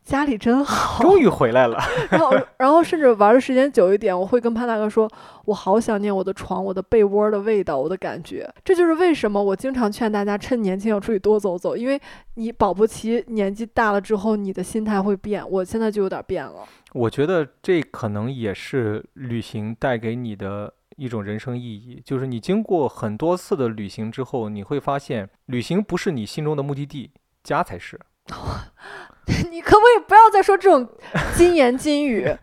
[0.04, 1.02] 家里真好。
[1.02, 1.78] 终于回来了。
[2.10, 5.10] 然后然后甚至玩的时间久一点，我会跟潘大哥说，
[5.46, 8.48] 我好想念我的床、我的被窝的味道、我的感觉。
[8.62, 11.98] 这就是为什么我经常劝大家趁年轻要出去多走走，因为
[12.34, 15.42] 你保不齐年纪大了之后，你的心态会变。
[15.50, 16.66] 我现在就有点变了。
[16.92, 27.10] 我觉得这可能也是旅行带给你的一种人生意义，就是你经过很多次的旅行之后，你会发现，旅行不是你心中的目的地，
[27.42, 27.98] 家才是。
[29.50, 30.88] 你可不可以不要再说这种
[31.34, 32.34] 金言金语？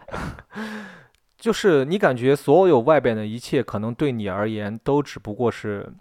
[1.37, 5.91] 就是你感觉所有外边的一切，可能对你而言都只不过是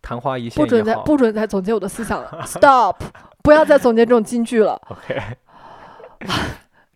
[0.00, 0.82] 昙花一现不准。
[0.84, 2.96] 再不准再总结我的思想了，stop，
[3.44, 5.20] 不要再总结这种金句了，OK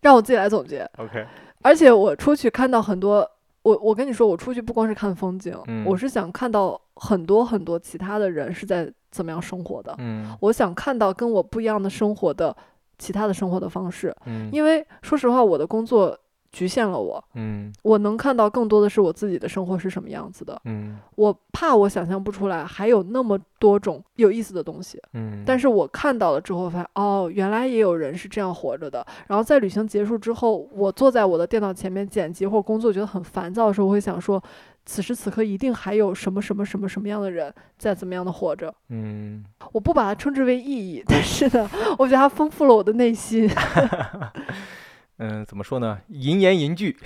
[0.01, 0.89] 让我自己来总结。
[0.97, 1.23] OK，
[1.61, 3.29] 而且我出去看到很多，
[3.61, 9.93] 我我跟你说，我出去不光是看风景，嗯我是想看到很多很多其他的人是在怎么样生活的。
[9.99, 12.55] 嗯我想看到跟我不一样的生活的
[13.01, 16.15] 其他的生活的方式，嗯因为说实话，我的工作
[16.51, 20.61] 局限了我，嗯我能看到更多的是我自己的生活是什么样子的。
[20.65, 25.01] 嗯我怕我想象不出来，还有那么多种有意思的东西。
[25.13, 29.05] 嗯，但是我看到了之后，发现哦，原来也有人是这样活着的。
[29.27, 34.41] 然后在旅行结束之后，我坐在我的电脑前面剪辑或者工作觉得很烦躁的时候，我会想说，
[34.85, 38.73] 此时此刻一定还有什么什么什么什么样的人在怎么样的活着。
[38.89, 39.43] 嗯
[39.73, 40.63] 我不把它称之为意
[40.93, 43.49] 义，但是呢，我觉得它丰富了我的内心。
[45.19, 45.99] 嗯，怎么说呢？
[46.07, 46.97] 银言银句，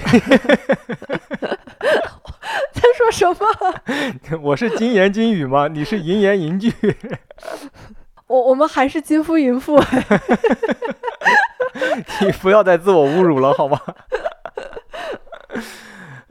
[2.72, 4.40] 在说什么？
[4.42, 5.68] 我是金言金语吗？
[5.68, 6.72] 你是银言银句。
[8.28, 9.78] 我我们还是金夫银妇。
[12.22, 13.80] 你不要再自我侮辱了，好吗？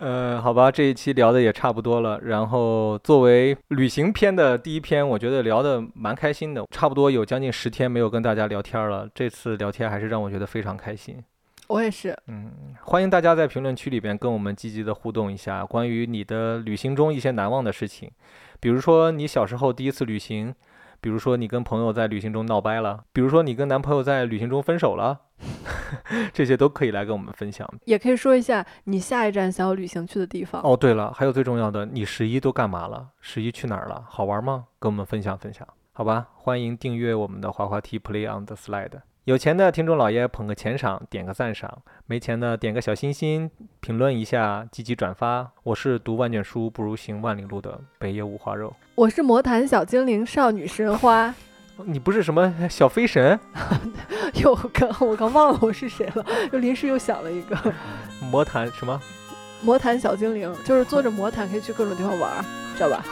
[0.04, 2.20] 呃，好吧，这一期聊的也差不多了。
[2.24, 9.08] 然后作为旅行篇的第一篇，我觉得聊的蛮开心的，差不多有将近十天没有跟大家聊天了。
[9.14, 11.24] 这次聊天还是让我觉得非常开心。
[11.68, 12.52] 我也是，嗯，
[12.82, 18.10] 欢迎大家在评论区里边跟我们积极的互动一下，关于你的旅行中一些难忘的事情，
[18.60, 20.54] 比如说你小时候第一次旅行，
[21.04, 25.20] 比如说你跟朋友在旅行中闹掰了，比如说你跟男朋友在旅行中分手了，
[26.32, 27.68] 这些都可以来跟我们分享。
[27.84, 30.62] 也可以说一下你下一站想要旅行去的地方。
[30.64, 33.08] 哦，对了，还有最重要的，你十一都干嘛了？
[33.20, 34.02] 十一去哪儿了？
[34.08, 34.64] 好玩吗？
[34.78, 36.28] 跟我们分享分享，好吧？
[36.36, 39.02] 欢迎订阅我们的滑滑梯 Play on the Slide。
[39.24, 41.66] 有钱的听众老爷捧个钱赏，点个赞赏；
[42.04, 45.50] 没钱的点个小心心，评论一下，积极转发。
[45.62, 48.76] 我是读万卷书不如行万里路的北野五花肉。
[48.96, 51.34] 我是魔毯小精灵少女神花。
[51.86, 53.40] 你不是什么小飞神？
[54.44, 57.56] 哟，我刚我刚忘了我是谁了，又临时又想了一个
[58.30, 59.00] 魔毯什么？
[59.62, 62.44] 魔毯小精灵，就是坐着魔毯可以去各种地方玩儿，
[62.76, 63.02] 知道吧？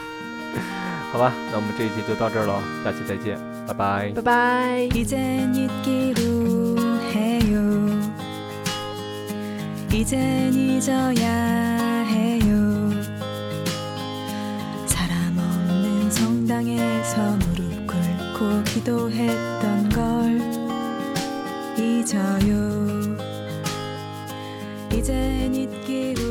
[1.10, 4.14] 好吧，那我们这一期就到这儿喽，下期再见， 바이바이.
[4.14, 4.88] 바이바이.
[4.94, 6.78] 이젠 잊기로
[7.12, 8.12] 해요.
[9.92, 12.90] 이젠 잊어야 해요.
[14.86, 20.40] 사람 없는 성당에서 무릎 꿇고 기도했던 걸
[21.78, 22.82] 잊어요.
[24.92, 26.21] 이젠 잊기로